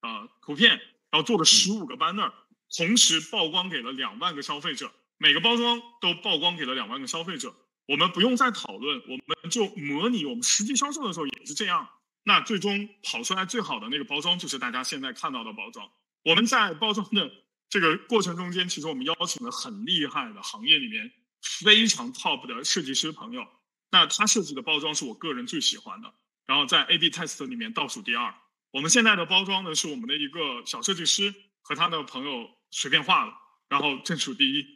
[0.00, 0.70] 呃图片，
[1.10, 2.32] 然后做了十五个 banner，
[2.74, 7.54] 同时曝光给了两万个消费者，每个包装都曝光给了两万个消费者。
[7.86, 11.88] 我们不用再讨论，我们就模拟我们实际销售的时候也是这样。
[12.24, 15.88] 那最终跑出来最好的那个包装就是大家现在看到的包装。
[16.24, 17.30] 我们在包装的
[17.68, 23.46] 这个过程中间，其实我们邀请了很厉害的行业里面非常 top 的设计师朋友，
[23.90, 26.12] 那他设计的包装是我个人最喜欢的。
[26.46, 28.34] 然后在 A/B test 里面倒数第二。
[28.70, 33.32] 我们现在的包装呢，是我们的一个小设计师和他的朋友随便画的，
[33.68, 34.66] 然后正数第一。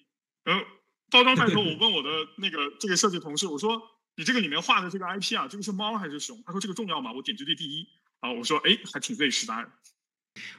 [0.45, 0.65] 然后
[1.11, 2.09] 包装的时候，我问我的
[2.39, 3.83] 那个这个设计同事，我说
[4.17, 7.87] ：“你这个里面画的这个 IP 啊，这个是猫还是熊？”他说：“这个重要吗？”我点击率第一。
[8.21, 9.55] 啊，我说：“哎，还挺费时的。”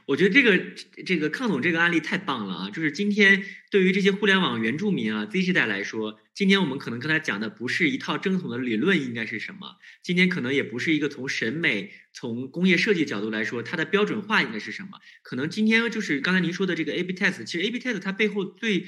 [0.06, 2.70] 我觉得这个这个康总这个案例太棒了啊！
[2.70, 18.88] 就是今天对于这些互联网原住民啊 Z 世代来说，今天我们可能跟他讲的不是一套正统的理论应该是什么，今天可能也不是一个从审美、从工业设计角度来说它的标准化应该是什么，可能今天就是刚才您说的这个 A/B test，其实 A/B test 它背后最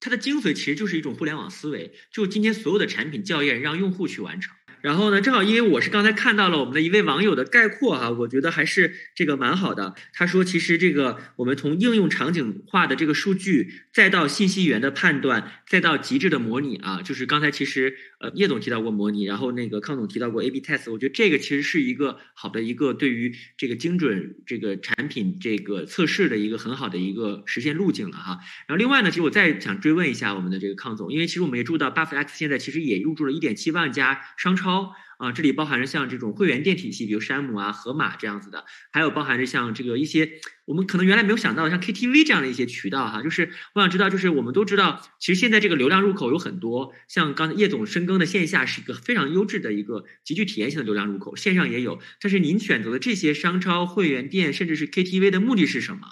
[0.00, 4.54] 它的精髓其实就是一种互联网思维，就今天所有的产品校验让用户去完成。
[4.86, 9.96] 然后呢，正好因为我是刚才看到了我们的一位网友的概括哈，我觉得还是这个蛮好的。
[10.12, 28.38] 他说，其实这个我们从应用场景化的这个数据，再到信息源的判断，再到极致的模拟啊，就是刚才其实呃叶总提到过模拟，然后那个康总提到过 A/B test，我觉得这个其实是一个好的一个对于这个精准这个产品这个测试的一个很好的一个实现路径了哈。
[28.68, 34.75] 然后另外呢，其实我再想追问一下我们的这个康总，因为其实我们也注意到 Buff X 现在其实也入驻了一点七万家商超。
[35.18, 43.22] 啊，这里包含着像这种会员店体系，比如山姆啊、盒马这样子的，还有包含着像这个一些我们可能原来没有想到的，像 KTV 这样的一些渠道哈。
[43.22, 51.98] 就是我想知道，就是我们都知道，其实现在这个流量入口有很多，像刚才叶总深耕的线下是一个非常优质的一个极具体验性的流量入口，线上也有。
[52.20, 56.06] 但是您选择的这些商超、会员店，甚至是 KTV 的目的是什么？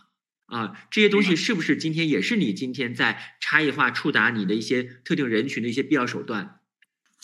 [0.47, 6.61] 啊，这些东西是不是今天也是你今天在差异化触达你的一些特定人群的一些必要手段？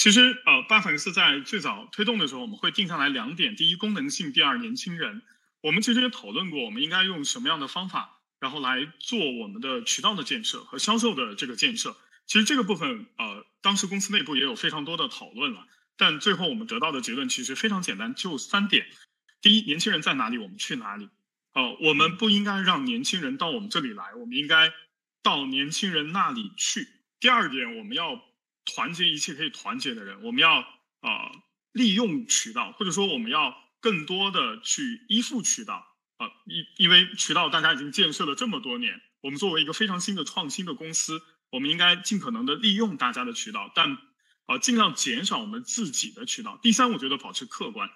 [0.00, 5.20] 其实，呃，巴粉丝在最早推动的时候，我们会定下来两点：第一，功能性；第二，年轻人。
[5.60, 11.98] 我们其实也讨论过，我们应该用什么样的方法，然后来做我们的渠道的建设和销售的这个建设。
[12.24, 15.66] 其实这个部分，呃，当时公司内部也有非常多的讨论了。
[15.98, 18.86] 但最后我们得到的结论其实非常简单，就三点：
[19.42, 21.10] 第一，年轻人在哪里，我们去哪里。
[21.52, 24.72] 呃，我们不应该让年轻人到我们这里来，我们应该
[25.22, 26.88] 到年轻人那里去。
[27.20, 28.29] 第二点，我们要。
[28.72, 30.60] 团结一切可以团结的人，我们要
[31.00, 31.32] 啊
[31.72, 35.84] 利用渠道，或者说我们要更多的去依附渠道
[36.18, 43.98] 啊，因因为渠道大家已经建设了这么多年，我们作为一个非常新的创新的公司，我们应该尽可能的利用大家的渠道，但
[44.46, 46.58] 啊尽量减少我们自己的渠道。
[46.62, 47.90] 第三，我觉得保持客观，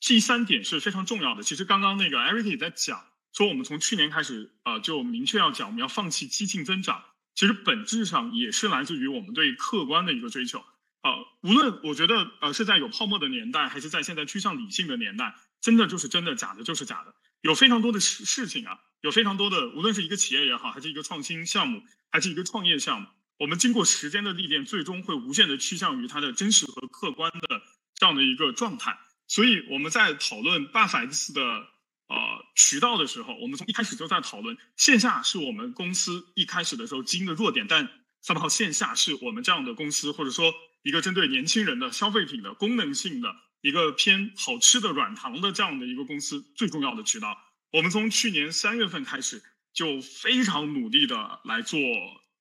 [0.00, 1.42] 第三点是非常重要的。
[1.42, 7.04] 其实刚刚那个 Eric 也在讲，说我们从去年开始啊就明确要讲，我们要放弃激进增长。
[7.38, 10.58] 其实本质上也是来自于我们对客观的一个追求
[11.02, 17.14] 啊，无论我觉得呃是在有泡沫的年代，还是在现在趋向理性的年代，真的就是真的，假的就是假的。
[17.42, 23.06] 有非常多的事事情啊，有非常多的，无论是一个企业也好，还是一个创新项目，还是一个创业项目，
[23.38, 27.62] 我们经过时间的历练，最终会无限的趋向于它的真实和客观的
[27.94, 28.98] 这样的一个状态。
[29.28, 31.68] 所以我们在讨论 Buff X 的。
[32.08, 32.16] 呃，
[32.54, 37.90] 渠道的时候，我们从一开始就在讨论线下是我们公司一开始的时候基因的弱点，但
[38.22, 40.52] 三号线下是我们这样的公司，或者说
[40.82, 47.38] 一个针对年轻人的消费品的功能性的一个偏好吃的软糖的这样的一个公司最重要的渠道。
[47.72, 49.42] 我们从去年三月份开始
[49.74, 51.78] 就非常努力的来做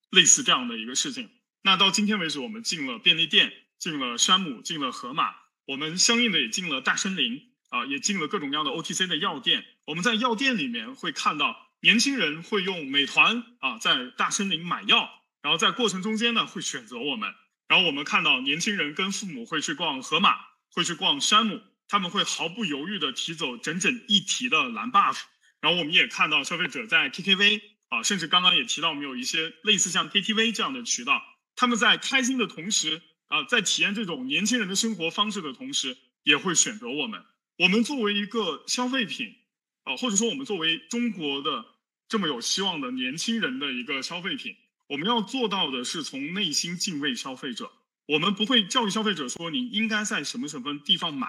[0.09, 1.29] 类似这样的一个事情。
[1.63, 7.46] 那到今天为止，我们进了便利店，进了山姆，进了盒马，我们相应的也进了大森林。
[7.69, 9.65] 啊，也进了各种各样的 OTC 的药店。
[9.85, 15.09] 我们在药店里面会看到年轻人会用美团啊，在大森林买药，
[15.41, 17.33] 然后在过程中间呢会选择我们。
[17.67, 20.37] 然后我们看到年轻人跟父母会去逛盒马，
[20.71, 25.19] 会去逛山姆，他们会毫不犹豫的提走整整一提的蓝 buff。
[25.59, 31.21] 然后我们也看到消费者在 KTV 啊，甚至刚刚也提到我们有一些类似像 KTV 这样的渠道，
[31.55, 37.23] 他们在开心的同时啊，在体验这种年轻人的生活方式的同时，也会选择我们。
[37.57, 39.35] 我们作为一个消费品，
[39.83, 41.65] 啊，或者说我们作为中国的
[42.07, 44.55] 这么有希望的年轻人的一个消费品，
[44.87, 47.71] 我们要做到的是从内心敬畏消费者。
[48.05, 51.27] 我们不会教育消费者说你应该在什么什么地方买。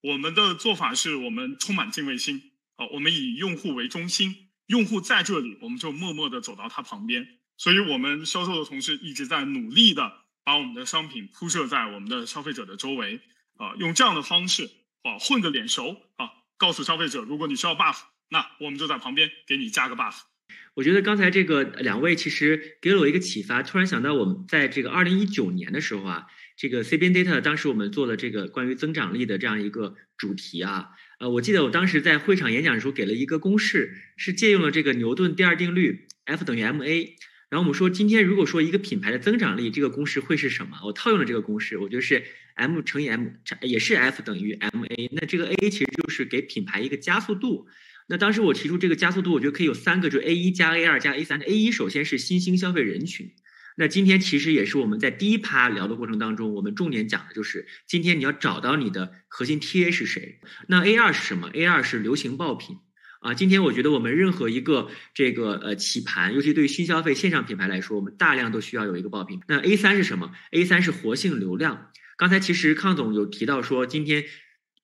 [0.00, 7.26] 我们的做法是我们充满敬畏心，啊，我们以用户为中心，用户在这里，我们就默默的走到他旁边。
[7.56, 10.12] 所以，我们销售的同事一直在努力的
[10.44, 13.20] 把我们的商品铺设在我们的消费者的周围，
[13.56, 14.70] 啊，用这样的方式
[15.02, 17.96] 啊，混个脸熟啊，告诉消费者，如果你需要 buff，
[18.30, 20.20] 那我们就在旁边给你加个 buff。
[20.74, 26.26] 我觉得刚才这个两位其实给了我一个启发，突然想到我们在这个二零一九年的时候啊，
[26.56, 37.08] 这个 CBN Data 当时我们做了这个关于增长力的这样一个主题啊，呃，我记得我当时在会场演讲的时候给了一个公式，是借用了这个牛顿第二定律，F 等于 ma。
[37.50, 40.78] 然后我们说，今天如果说一个品牌的增长力，这个公式会是什么？
[40.84, 42.22] 我套用了这个公式，我觉得是
[42.54, 43.28] M 乘以 M，
[43.62, 45.08] 也是 F 等于 ma。
[45.12, 47.66] 那这个 A 其实就是给品牌一个加速度。
[48.08, 51.40] 那当时我提出这个加速度，我觉得可以有三个，就 A 一加 A 二加 A 三。
[51.40, 53.32] A 一首先是新兴消费人群。
[53.76, 60.40] 那今天其实也是我们在第一趴聊的过程当中，我们重点讲的就是今天你要找到你的核心 TA 是谁。
[60.66, 62.76] 那 A 二是什么？A 二是流行爆品。
[63.20, 69.40] 啊，今天我觉得我们任何一个这个呃棋盘，尤其对于新消费线上品牌来说，我们大量都需要有一个爆品。
[69.48, 71.90] 那 A 三是什么？A 三是活性流量。
[72.16, 74.24] 刚才其实康总有提到说，今天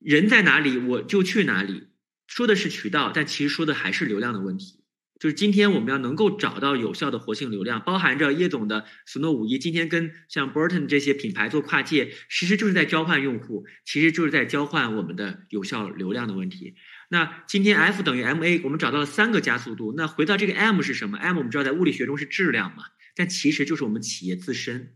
[0.01, 1.89] 人在哪里我就去哪里，
[2.27, 4.81] 说的是渠道，但其实说的还是流量的问题。
[5.21, 16.75] 就是今天我们要能够找到有效的活性流量，包含着叶总的斯诺五一，今天跟像 Burton 这些品牌做跨界，其实就是在交换用户，其实就是在交换我们的有效流量的问题。
[17.11, 19.95] 那今天 F 等于 ma，我们找到了三个加速度。
[19.97, 22.85] 那回到这个 m 是什么？m 我们知道在物理学中是质量嘛，
[23.15, 24.95] 但其实就是我们企业自身。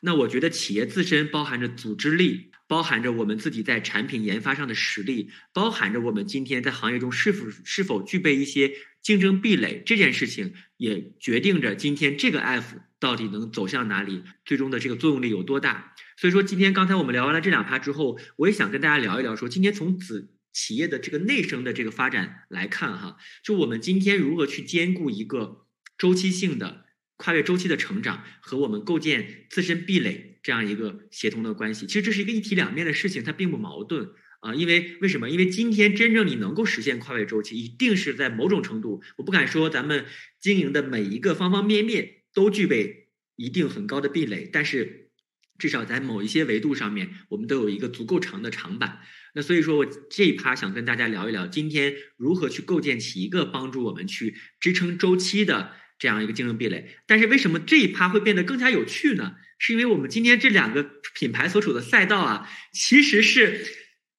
[0.00, 9.82] 那我觉得企业自身包含着组织力，包含着我们自己在产品研发上的实力，包含着我们今天在行业中是否是否具备一些竞争壁垒。
[9.86, 15.94] 这件事情也决定着今天这个 F 到底能走向哪里，最终的这个作用力有多大。
[16.18, 25.66] 所以说，今天刚才我们聊完了这两趴之后，我也想跟大家聊一聊，说今天从子企业的这个内生的这个发展来看，哈，就我们今天如何去兼顾一个
[25.98, 26.86] 周期性的
[27.18, 34.08] 跨越周期的成长和我们构建自身壁垒这样一个协同的关系，其实这是一个一体两面的事情，它并不矛盾
[34.40, 34.54] 啊。
[34.54, 35.28] 因为为什么？
[35.28, 40.06] 因为今天真正你能够实现跨越周期，一定是在某种程度，我不敢说咱们
[40.40, 45.10] 经营的每一个方方面面都具备一定很高的壁垒，但是
[45.58, 49.00] 至少在某一些维度上面，我们都有一个足够长的长板。
[49.36, 56.96] 那所以说我这一趴想跟大家聊一聊，今天如何去构建起一个帮助我们去支撑周期的这样一个竞争壁垒。
[57.06, 59.34] 但是为什么这一趴会变得更加有趣呢？
[59.58, 63.66] 是因为我们今天这两个品牌所处的赛道啊，其实是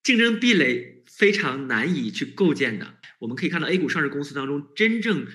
[0.04, 3.00] 竞争壁垒非常难以去构建的。
[3.18, 5.26] 我们可以看到 A 股上市公司当中真正。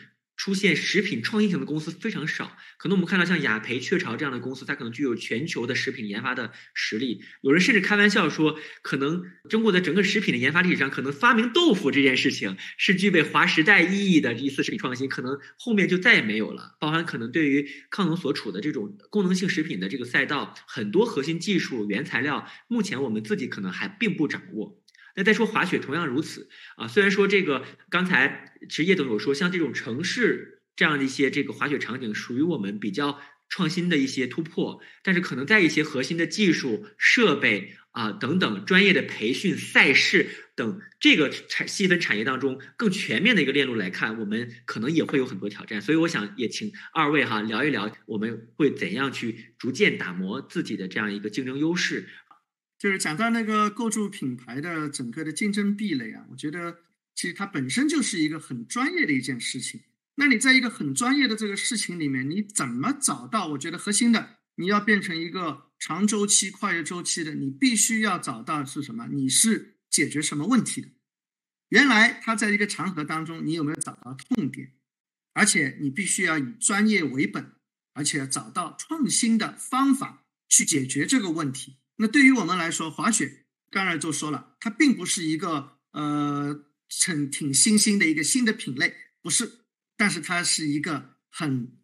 [0.42, 7.22] 出现食品创新型的公司非常少，可能我们看到像雅培、雀巢这样的公司，它可能具有全球的食品研发的实力。
[7.42, 16.74] 有人甚至开玩笑说，可能中国的整个食品的研发历史上，可能发明豆腐这件事情是具备划时代意义的一次食品创新，可能后面就再也没有了。
[16.80, 24.81] 包含可能对于康总所处的这种功能性食品的这个赛道，很多核心技术、原材料，目前我们自己可能还并不掌握。
[25.14, 45.82] 那再说滑雪同样如此啊，虽然说这个刚才其实叶总有说，像这种城市这样的一些这个滑雪场景，属于我们比较创新的一些突破，但是可能在一些核心的技术设备啊等等专业的培训赛事等这个产细分产业当中更全面的一个链路来看，我们可能也会有很多挑战。
[45.82, 52.08] 所以我想也请二位哈聊一聊，我们会怎样去逐渐打磨自己的这样一个竞争优势。
[52.82, 56.78] 就是讲到那个构筑品牌的整个的竞争壁垒啊，我觉得
[57.14, 59.82] 其实它本身就是一个很专业的一件事情。
[60.16, 63.46] 那你在一个很专业的这个事情里面，你怎么找到？
[63.46, 69.06] 我觉得核心的，你要变成一个长周期、跨越周期的，你必须要找到是什么？
[69.12, 70.88] 你是解决什么问题的？
[71.68, 74.72] 原来它在一个长河当中，你有没有找到痛点？
[75.34, 77.52] 而且你必须要以专业为本，
[77.92, 81.76] 而且要找到创新的方法去解决这个问题。
[81.96, 86.64] 那对于我们来说，滑雪刚才就说了，它并不是一个呃
[87.06, 89.66] 很挺新兴的一个新的品类，不是，
[89.96, 91.76] 但是它是一个很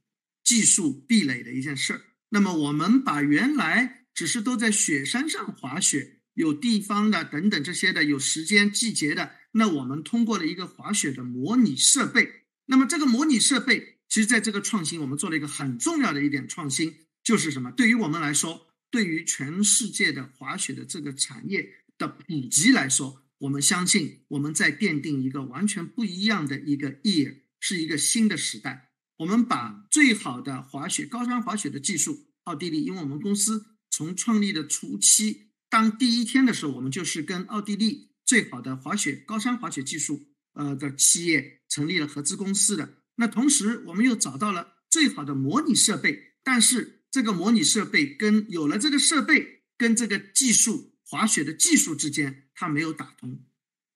[0.43, 2.01] 技术壁垒的一件事儿。
[2.31, 12.45] 那么我们把原来只是都在雪山上滑雪，有地方的等等这些的，有时间季节的，那我们通过了一个滑雪的模拟设备。
[12.67, 16.97] 那么这个模拟设备，其实在这个创新，我们做了一个很重要的一点创新。
[17.25, 17.71] 就是什么？
[17.71, 28.93] 对于我们来说，对于全世界的滑雪的这个产业的普及来说，我们相信我们在奠定一个完全不一样的一个 year，是一个新的时代。
[29.19, 43.03] 我们把最好的滑雪、高山滑雪的技术，奥地利，因为我们公司从创立的初期，当第一天的时候，我们就是跟奥地利最好的滑雪、高山滑雪技术呃的企业成立了合资公司的。
[43.17, 53.45] 那同时，我们又找到了最好的模拟设备，但是这个模拟设备跟有了这个设备跟这个技术滑雪的技术之间，它没有打通。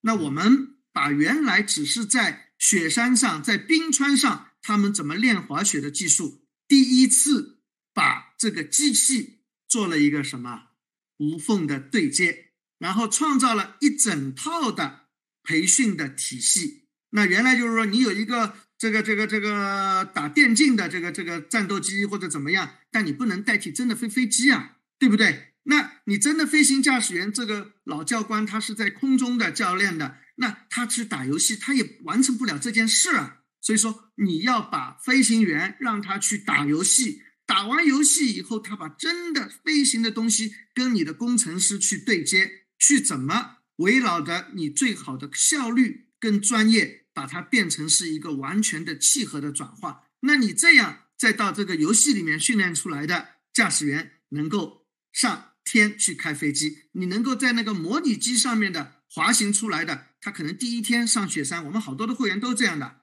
[0.00, 7.60] 那我们把原来只是在雪山上、在冰川上他们怎么练滑雪的技术，第一次
[7.92, 10.70] 把这个机器做了一个什么
[11.18, 15.08] 无缝的对接，然后创造了一整套的
[15.42, 16.88] 培训的体系。
[17.10, 18.56] 那原来就是说，你有一个。
[18.82, 25.52] 这个这个这个打电竞的这个这个战斗机或者怎么样，但你不能代替真的飞飞机啊，对不对？
[25.62, 33.36] 那你真的飞行驾驶员这个老教官他是在空中的教练的，那他去打游戏他也完成不了这件事啊。
[33.60, 47.01] 所以说你要把飞行员让他去打游戏，打完游戏以后，他把真的飞行的东西跟你的工程师去对接，去怎么围绕着你最好的效率跟专业。
[47.14, 63.02] 把它变成是一个完全的契合的转化，那你这样再到这个游戏里面训练出来的驾驶员能够上天去开飞机，你能够在那个模拟机上面的滑行出来的，他可能第一天上雪山，我们好多的会员都这样的，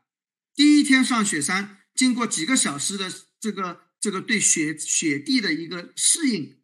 [0.55, 6.57] 第一天上雪山，经过几个小时的这个这个对雪雪地的一个适应，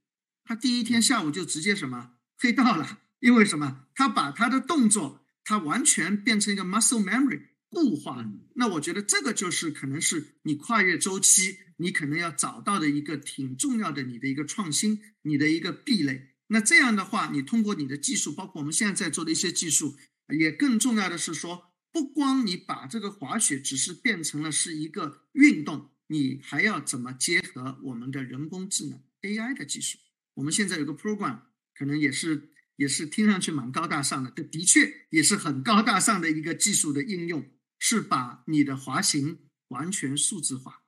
[0.44, 3.86] 他第一天下午就直接什么黑道了，因为什么？
[3.94, 5.25] 他把他的动作。
[5.46, 7.40] 它完全变成一个 muscle memory
[7.70, 8.26] 固化，
[8.56, 16.36] 那我觉得这个就是可能是你跨越周期，你可能要找到的一个挺重要的你的一个创新，你的一个壁垒。
[16.48, 19.96] 那这样的话，你通过你的技术，包括我们现在在做的一些技术，
[20.30, 30.00] 也更重要的是说，不光你把这个滑雪只是变成了是一个运动，你还要怎么结合我们的人工智能 AI 的技术？
[30.36, 31.42] 我们现在有个 program，
[31.78, 32.50] 可能也是。
[32.78, 37.50] 也是听上去蛮高大上的，这的确也是很高大上的一个技术的应用，
[37.80, 40.84] 是把你的滑行完全数字化。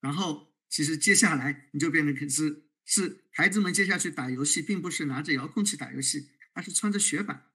[0.00, 7.50] 然后，其实接下来你就变得可是是孩子们接下去打游戏，并不是拿着遥控器打游戏，而是穿着雪板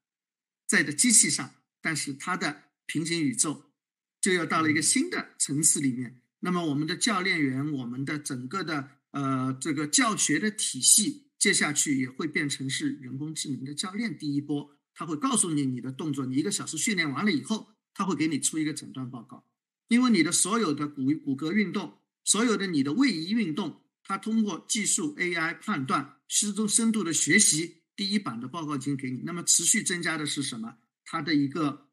[0.65, 3.71] 在的机器上，但是它的平行宇宙
[4.19, 6.21] 就要到了一个新的层次里面。
[6.39, 11.26] 那么，我们的教练员，我们的整个的呃这个教学的体系。
[11.39, 14.17] 接下去也会变成是人工智能的教练。
[14.17, 19.45] 第一波，他会告诉你你的动作，你一个小时训练完了以后，他会给你出一个诊断报告。
[19.87, 29.21] 因为你的所有的骨骨骼运动，所有的你的位移运动，他通过技术 AI 判断、失踪深度的学习，第一版的报告已经给你。
[29.23, 30.77] 那么持续增加的是什么？
[31.05, 31.87] 它的一个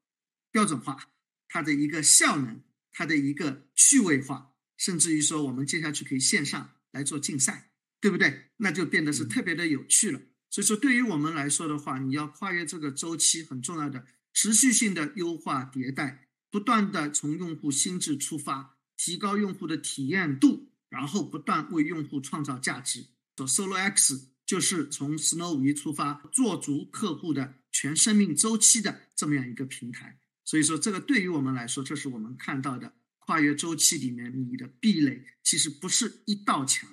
[0.51, 1.11] 标准化，
[1.49, 7.74] 它的一个效能，它的一个趣味化，甚至于说我们接下去可以线上来做竞赛。
[8.05, 8.51] 对不对？
[8.59, 10.21] 那就变得是特别的有趣了。
[10.51, 23.07] 所以说，对于我们来说的话，你要跨越这个周期，很重要的持续性的优化迭代，不断的从用户心智出发，提高用户的体验度，然后不断为用户创造价值。
[23.37, 30.19] 做 Solo X 就是从 Snow 鱼出发，做足客户的全生命周期的这么样一个平台。
[30.45, 36.91] 所以说，这个对于我们来说，这是我们看到的跨越周期里面你的壁垒，其实不是一道墙。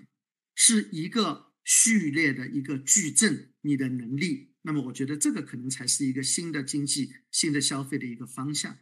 [0.56, 8.78] 是一个序列的一个矩阵，你的能力，那么我觉得这个可能才是一个新的经济、新的消费的一个方向。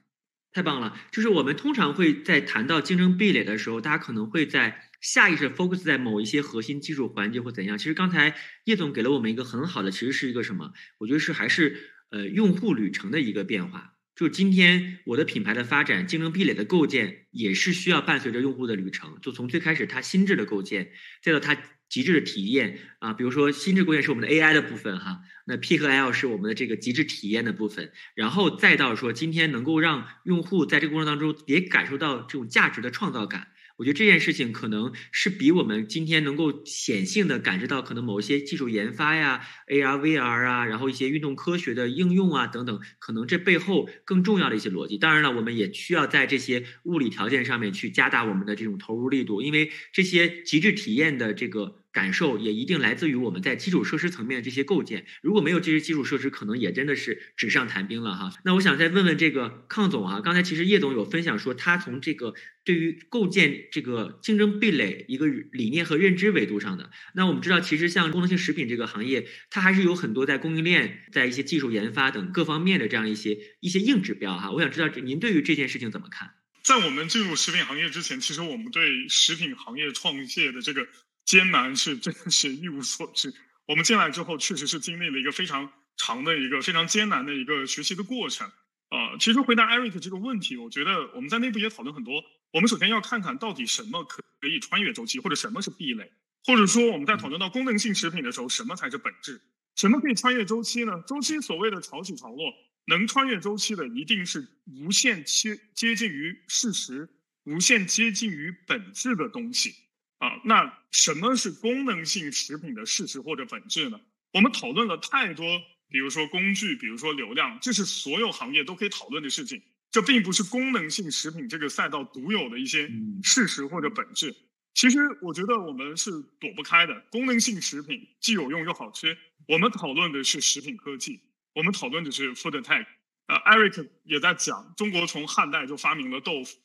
[0.52, 1.00] 太棒了！
[1.12, 7.78] 就是我们通常会在谈到竞争壁垒的时候，大家可能会在下意识 focus 在某一些核心技术环节或怎样。
[7.78, 8.36] 其实刚才
[8.66, 10.74] 叶总给了我们一个很好的，其实是一个什么？
[10.98, 13.99] 我觉得是还是呃用户旅程的一个变化。
[14.20, 19.18] 就今天我的品牌的发展，竞争壁垒的构建，也是需要伴随着用户的旅程。
[19.22, 20.92] 就从最开始他心智的构建，
[21.24, 21.56] 再到他
[21.88, 33.48] 极致的体验啊，比如说心智构建是我们的 AI 的部分哈，那 P 和 L 是我们的这个极致体验的部分，然后再到说今天能够让用户在这个过程当中也感受到这种价值的创造感。
[33.80, 44.98] 我觉得这件事情可能是比我们今天能够显性的感知到可能某些技术研发呀、AR、VR 啊，然后一些运动科学的应用啊等等，可能这背后更重要的一些逻辑。
[44.98, 55.06] 当然了，我们也需要在这些物理条件上面去加大我们的这种投入力度，因为这些极致体验的这个感受也一定来自于我们在基础设施层面的这些构建。
[55.22, 58.32] 如果没有这些基础设施，可能也真的是纸上谈兵了哈。
[58.46, 62.34] 那我想再问问这个康总啊，刚才其实叶总有分享说，他从这个
[62.64, 66.92] 对于构建这个竞争壁垒一个理念和认知维度上的。
[67.16, 74.52] 那我们知道，其实像功能性食品这个行业，它还是有很多在供应链、在一些技术研发等各方面的这样一些一些硬指标哈。
[74.52, 76.32] 我想知道您对于这件事情怎么看？
[76.62, 80.88] 在我们进入食品行业之前，其实我们对食品行业创业的这个
[81.30, 83.32] 艰难是真的是一无所知。
[83.70, 88.52] 我们进来之后，确实是经历了一个非常长的一个非常艰难的一个学习的过程。
[88.90, 92.24] 呃，其实回答 Eric 这个问题，我觉得我们在内部也讨论很多。
[92.52, 96.12] 我们首先要看看到底什么可以穿越周期，或者什么是壁垒，
[96.46, 99.40] 或者说我们在讨论到功能性食品的时候，什么才是本质？
[99.76, 101.04] 什么可以穿越周期呢？
[101.06, 102.52] 周期所谓的潮起潮落。
[102.88, 107.08] 能穿越周期的，一定是无限接接近于事实、
[107.44, 109.76] 无限接近于本质的东西
[110.20, 110.40] 啊。
[110.46, 114.00] 那什么是功能性食品的事实或者本质呢？
[114.32, 115.46] 我们讨论了太多，
[115.90, 119.62] 比如说工具，比如说流量，这是所有行业都可以讨论的事情。
[119.92, 122.88] 这并不是功能性食品这个赛道独有的一些
[123.24, 124.36] 事实或者本质。
[124.76, 126.94] 其实我觉得我们是躲不开的。
[127.12, 129.18] 功能性食品既有用又好吃，
[129.48, 131.20] 我们讨论的是食品科技。
[131.56, 132.86] 我们讨论的是 food tech，
[133.26, 136.56] 呃，Eric 也在讲，中国从汉代就发明了豆腐，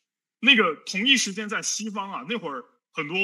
[0.41, 2.63] 那个同一时间在西方啊，那会儿
[2.95, 3.17] 很多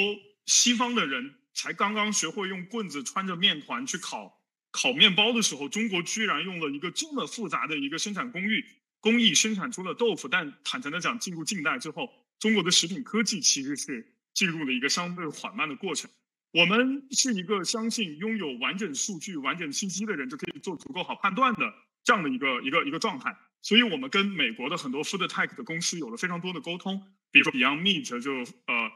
[0.45, 4.37] 西方的人才刚刚学会用棍子穿着面团去烤
[4.69, 8.63] 烤面包的时候，中国居然用了一个这么复杂的一个生产工艺
[8.99, 10.27] 工艺生产出了豆腐。
[10.27, 16.09] 但坦诚的讲，进入近代之后，中国的食品科技其实是进入了一个相对缓慢的过程。
[16.51, 21.73] 我们是一个相信拥有完整数据、完整信息的人就可以做足够好判断的
[22.03, 28.31] 这样的一个一个一个状态，所以我们跟美国的很多 food tech 的公司有了非常多的沟通，比如说 Beyond Meat 就
[28.67, 28.91] 呃，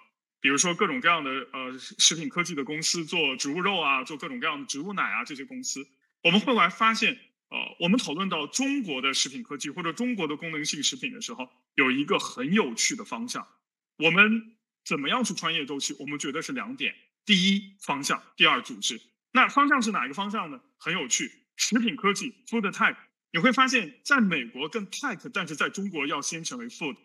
[0.45, 5.83] 比如说各种各样的呃食品科技的公司做植物肉啊，做各种各样的植物奶啊这些公司，
[6.21, 7.17] 我们后来发现，
[7.49, 13.47] 呃，我们讨论到中国的食品科技或者中国的功能性食品的时候，有一个很有趣的方向，
[13.97, 14.55] 我们
[14.85, 15.95] 怎么样去穿越周期？
[15.97, 16.93] 我们觉得是两点。
[17.25, 19.01] 第一方向，第二组织。
[19.31, 20.61] 那方向是哪一个方向呢？
[20.77, 22.95] 很有趣，食品科技 （food tech）。
[23.33, 26.97] 你会发现在美国更 tech，但是在中国要先成为 food。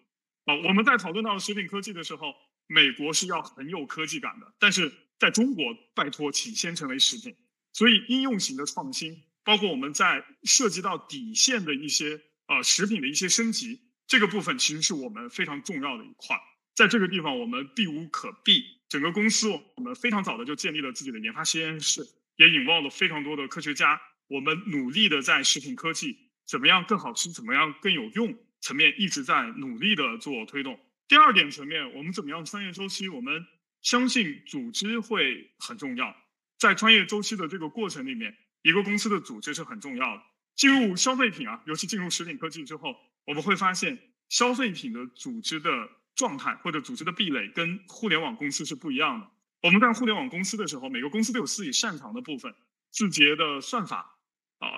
[0.45, 2.35] 啊，我们在讨论到食品科技的时候，
[2.73, 7.35] 美国是要很有科技感的，但是在中国，拜托，请先成为食品。
[7.73, 16.37] 所以应用型的创新，包括我们在涉及到底线的一些呃食品的一些升级，这个部分其实是我们非常重要的一块。
[16.77, 18.63] 在这个地方，我们避无可避。
[18.89, 22.07] 整个公司，我们非常早的就建立了自己的研发实验室，
[22.37, 24.01] 也引爆了非常多的科学家。
[24.29, 26.17] 我们努力的在食品科技
[26.47, 30.79] 怎么样更好吃，怎么样更有用层面一直在努力的做推动。
[31.11, 33.09] 第二点层面，我们怎么样穿越周期？
[33.09, 33.45] 我们
[33.82, 36.15] 相信组织会很重要。
[36.57, 40.23] 在穿越周期的这个过程里面，一个公司的组织是很重要的。
[40.55, 42.95] 进入消费品啊，尤其进入食品科技之后，
[43.27, 45.70] 我们会发现消费品的组织的。
[46.16, 49.31] 状态或者组织的壁垒跟互联网公司是不一样的。
[49.62, 52.55] 我们在互联网公司的时候，每个公司都有自己擅长的部分，
[52.91, 54.19] 字节的算法，
[54.59, 54.69] 啊，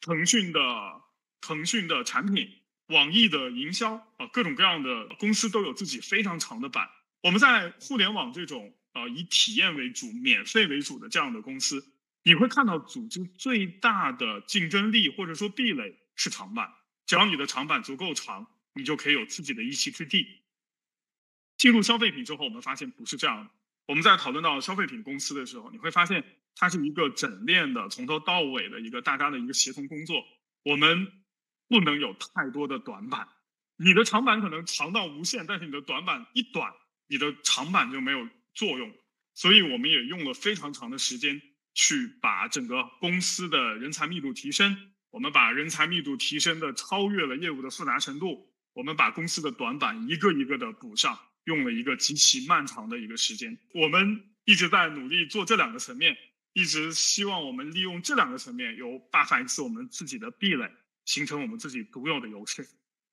[0.00, 0.60] 腾讯的
[1.40, 2.48] 腾讯的产品，
[2.88, 6.88] 网易的营销，啊，各种各样的公司都有自己非常长的板。
[7.22, 11.92] 我们在互联网这种啊以体验为主、免费为主的这样的公司，
[12.22, 16.72] 你会看到组织最大的竞争力或者说壁垒是长板。
[17.06, 20.26] 只要你的长板足够长，你就可以有自己的一席之地。
[21.56, 23.50] 进入消费品之后，我们发现不是这样的。
[23.86, 26.22] 我们在讨论到消费品公司的时候，你会发现
[26.54, 30.22] 它是一个整链的、从头到尾的一个大家的一个协同工作。
[30.62, 31.10] 我们
[31.68, 33.28] 不能有太多的短板。
[33.76, 36.72] 你的长板可能长到无限，但是你的短板一短，
[37.06, 38.92] 你的长板就没有作用。
[39.34, 41.40] 所以我们也用了非常长的时间
[41.74, 44.92] 去把整个公司的人才密度提升。
[45.10, 48.52] 我们把人才密度提升的超越了业务的复杂程度。
[48.72, 51.18] 我们把公司的短板一个一个的补上。
[51.44, 56.14] 用了一个极其漫长的一个时间，我们一直在努力做这两个层面，
[56.52, 60.70] 一直希望我们利用这两个层面，有发展一次我们自己的壁垒，
[61.08, 62.68] 形成我们自己独有的优势。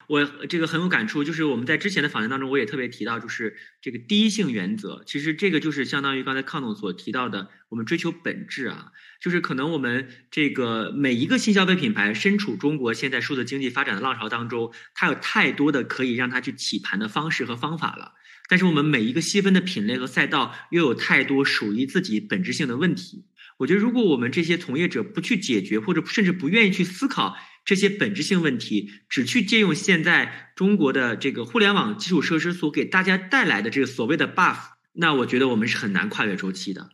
[0.08, 5.02] 我这个很有感触，就是我们在之前的访谈当中，我也特别提到，就是这个第一性原则。
[5.08, 8.92] 其实这个就是相当于刚才康总所提到的，我们追求本质啊，
[9.22, 18.14] 就是可能我们这个每一个新消费品牌身处中国现在数字经济发展的浪潮当中，它有太多的可以让它去起盘的方式和方法了。
[18.50, 23.26] 但是我们每一个细分的品类和赛道，又有太多属于自己本质性的问题。
[23.58, 34.58] 我觉得，如果我们这些从业者不去解决，或者甚至不愿意去思考这些本质性问题，只去借用现在中国的这个互联网基础设施所给大家带来的这个所谓的 buff，
[34.94, 36.92] 那我觉得我们是很难跨越周期的。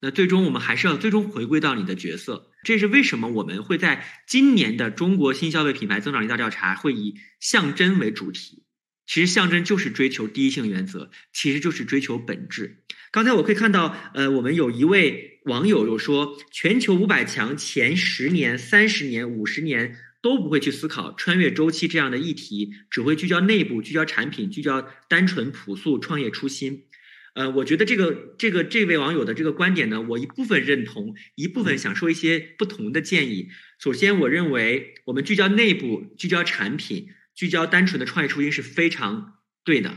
[0.00, 2.50] 那最终我们还是要最终回归到你的角色。
[2.62, 8.64] 这是为什么我们会在今年的中国新消费品牌增长力大调查会以象征为主题。
[9.06, 12.82] 其实象征就是追求第一性原则，其实就是追求本质。
[13.12, 26.86] 刚才我可以看到，呃，我们有一位网友有说，全球五百强前十年、三十年、五十年都不会去思考穿越周期这样的议题，只会聚焦内部、聚焦产品、聚焦单纯朴素创业初心。
[27.34, 33.48] 呃，我觉得这个这个这位网友的这个观点呢，我一部分认同，一部分想说一些不同的建议。
[33.78, 37.08] 首先，我认为我们聚焦内部、聚焦产品。
[37.34, 39.92] 聚焦单纯的创业初心是非常对的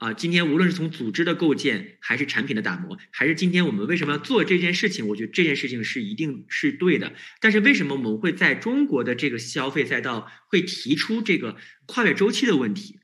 [0.00, 0.14] 啊！
[0.14, 7.12] 今天无论是从组织的构建，还是产品的打磨，还是今天我们为什么要做这件事情，我觉得这件事情是一定是对的。
[7.40, 12.98] 但是为什么我们会在中国的这个消费赛道会提出这个跨越周期的问题？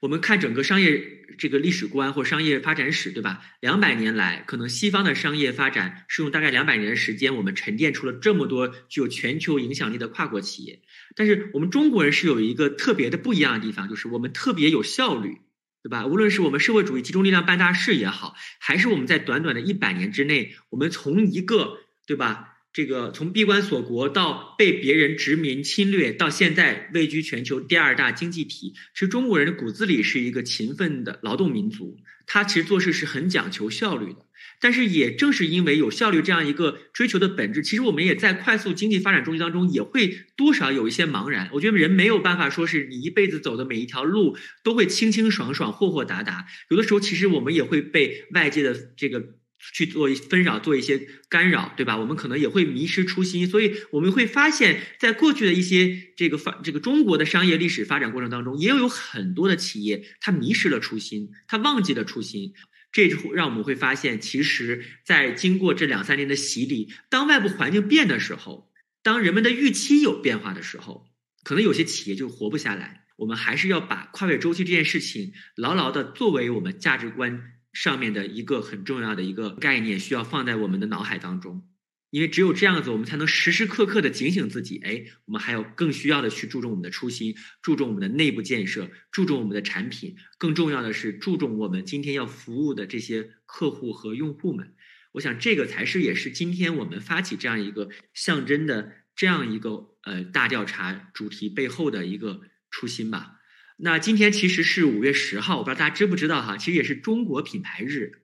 [0.00, 1.18] 我们看整个商业。
[1.38, 3.40] 这个历史观或商业发展史，对吧？
[3.60, 10.82] 两百年来，可能西方的商业发展是用大概两百年的时间，我们沉淀出了这么多具有全球影响力的跨国企业。
[11.16, 15.38] 但是我们中国人是有一个特别的不一样的地方，就是我们特别有效率，
[15.82, 16.06] 对吧？
[16.06, 22.58] 无论是我们社会主义集中力量办大事也好，还是我们在短短的一百年之内，我们从一个，对吧？
[22.72, 34.26] 这个从闭关锁国到被别人殖民侵略，到现在位居全球第二大经济体，其实中国人的骨子里是一个勤奋的劳动民族，他其实做事是很讲求效率的。
[34.60, 41.48] 但是也正是因为有效率这样一个追求的本质，其实我们也在快速经济发展周期当中也会多少有一些茫然。
[41.54, 49.40] 我觉得人没有办法说是你一辈子走的每一条路都会清清爽爽、豁豁达达，有的时候其实我们也会被外界的这个。
[49.74, 51.98] 去做纷扰，做一些干扰，对吧？
[51.98, 62.54] 我们可能也会迷失初心，所以我们会发现，在过去的一些这个发这个中国的商业历史发展过程当中，也有很多的企业，它迷失了初心，它忘记了初心。
[62.92, 68.70] 这让我们会发现，其实，在经过这两三年的洗礼，当外部环境变的时候，
[69.02, 71.06] 当人们的预期有变化的时候，
[71.44, 73.04] 可能有些企业就活不下来。
[73.16, 77.52] 我们还是要把跨越周期这件事情牢牢的作为我们价值观。
[77.72, 81.69] 上面的一个很重要的一个概念，需要放在我们的脑海当中，
[82.10, 84.78] 因为只有这样子，我们才能时时刻刻的警醒自己。
[84.84, 94.74] 哎，我们还有更需要的去注重我们的初心，注重我们的内部建设，注重我们的产品，更重要的是注重我们今天要服务的这些客户和用户们。
[95.12, 103.36] 我想这个才是也是今天我们发起这样一个象征的这样一个呃大调查主题背后的一个初心吧。
[103.76, 108.19] 那今天其实是五月十号，我不知道大家知不知道哈，其实也是中国品牌日，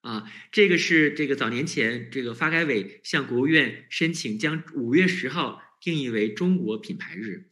[0.00, 7.48] 啊，这个是这个早年前这个发改委向国务院申请将五月十号定义为中国品牌日。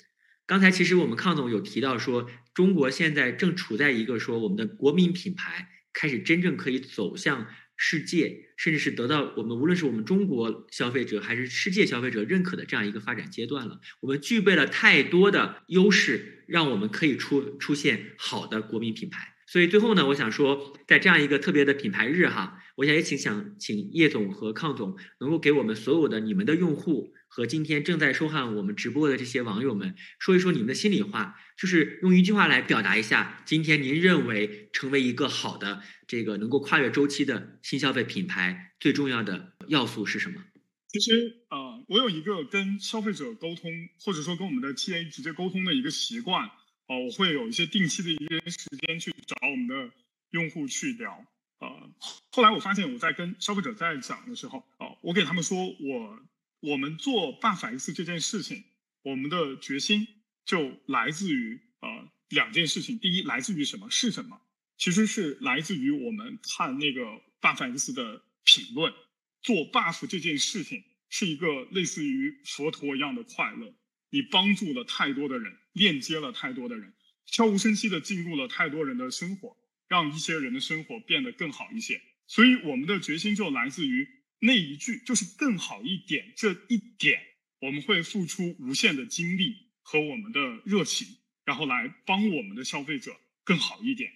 [0.47, 7.47] 刚才其实我们康总有提到说，中国现在正处在一个说我们的国民品牌开始真正可以走向。
[7.81, 13.81] 世界，甚至是得到我们无论是我们中国消费者还是世界消费者认可的这样一个发展阶段了。
[14.01, 19.33] 我们具备了太多的优势，让我们可以出出现好的国民品牌。
[19.51, 27.15] 所以最后呢，我想说，在这样一个特别的品牌日哈，我想也请想请叶总和康总能够给我们所有的你们的用户。
[27.31, 40.43] 和今天正在收看我们直播的这些网友们说一说你们的心里话，就是用一句话来表达一下，今天您认为成为一个好的这个能够跨越周期的新消费品牌最重要的要素是什么？
[40.89, 43.71] 其实呃，我有一个跟消费者沟通，
[44.01, 46.51] 或者说跟我们的 TA 直接沟通的一个习惯，
[46.89, 49.91] 哦，我会有一些定期的一些时间去找我们的
[50.31, 51.25] 用户去聊。
[51.61, 51.91] 呃，
[52.33, 56.21] 后来我发现我在跟消费者在讲的时候，哦，我给他们说我。
[56.61, 58.65] 我们做 Buff X 这件事情，
[59.03, 60.09] 我们的决心
[60.45, 62.99] 就来自于呃两件事情。
[62.99, 64.41] 第一，来自于什么是什么？
[64.77, 67.01] 其实是来自于我们看那个
[67.41, 68.93] Buff X 的评论。
[69.41, 73.73] 做 Buff 这件事情是一个类似于佛陀一样的快乐，
[74.11, 76.95] 你帮助了太多的人，链接了太多的人，
[77.27, 79.57] 悄无声息的进入了太多人的生活，
[79.89, 82.01] 让一些人的生活变得更好一些。
[82.27, 84.09] 所以我们的决心就来自于。
[84.41, 87.21] 那一句就是更好一点，这一点
[87.61, 91.09] 我们会付出无限的精力和我们的热情，
[91.45, 94.13] 然后来帮我们的消费者更好一点。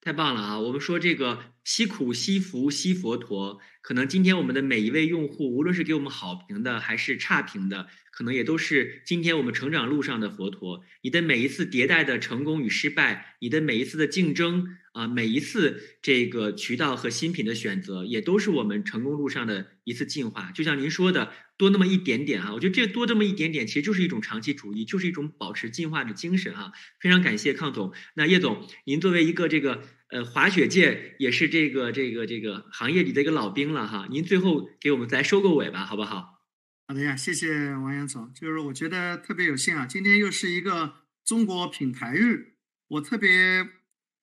[0.00, 0.58] 太棒了啊！
[0.60, 7.88] 我们说这个惜苦惜福惜佛陀，可能今天我们的每一位用户，无论是给我们好评的还是差评的。
[8.12, 10.84] 可能也都是今天我们成长路上的佛陀。
[11.02, 20.52] 你的每一次迭代的成功与失败，你的每一次的竞争啊，每一次这个渠道和新品的选择，也都是我们成功路上的一次进化。
[20.52, 26.70] 就像您说的，多那么一点点啊，我觉得这多这么一点点，其实就是一种长期主义，就是一种保持进化的精神啊。
[27.00, 27.92] 非常感谢康总。
[28.14, 34.06] 那叶总，您作为一个这个呃，滑雪界也是这个这个这个行业里的一个老兵了哈。
[34.08, 36.44] 您最后给我们再收个尾吧，好不好？
[36.86, 38.32] 好的呀，谢谢王岩总。
[38.32, 42.54] 就是我觉得特别有幸啊，今天又是一个中国品牌日，
[42.86, 43.68] 我特别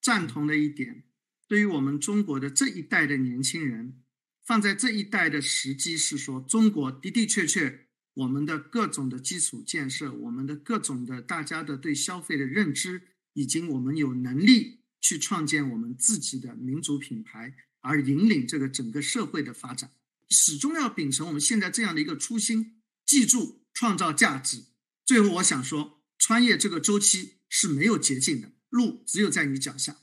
[0.02, 1.04] 赞同的一点，
[1.50, 4.02] 对于我们中国的这一代的年轻人，
[4.46, 13.02] 放在这一代的时机是说，中国的的确确，我们的各种的基础建设，我们的各种的大家的对消费的认知，
[13.34, 14.83] 以及我们有能力。
[15.04, 19.92] 去创建我们自己的民族品牌，而引领这个整个社会的发展，
[20.30, 24.64] 始终要秉承我们现在这样的一个初心，记住创造价值。
[25.06, 29.98] 最后，我想说，穿越这个周期是没有捷径的，路只有在你脚下。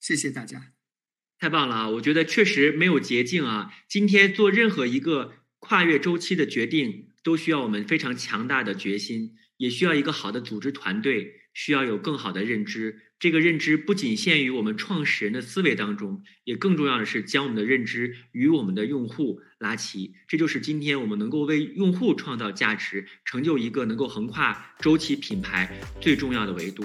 [0.00, 0.72] 谢谢大家，
[1.38, 1.88] 太棒了啊！
[1.90, 3.70] 我觉得确实没有捷径啊。
[3.86, 13.00] 今天做任何一个跨越周期的决定，都需要我们非常强大的决心，也需要一个好的组织团队，需要有更好的认知。
[13.18, 20.14] 这个认知不仅限于我们创始人的思维当中，也更重要的是将我们的认知与我们的用户拉齐。
[20.28, 26.84] 这就是今天我们能够为用户创造价值、成就一个能够横跨周期品牌最重要的维度。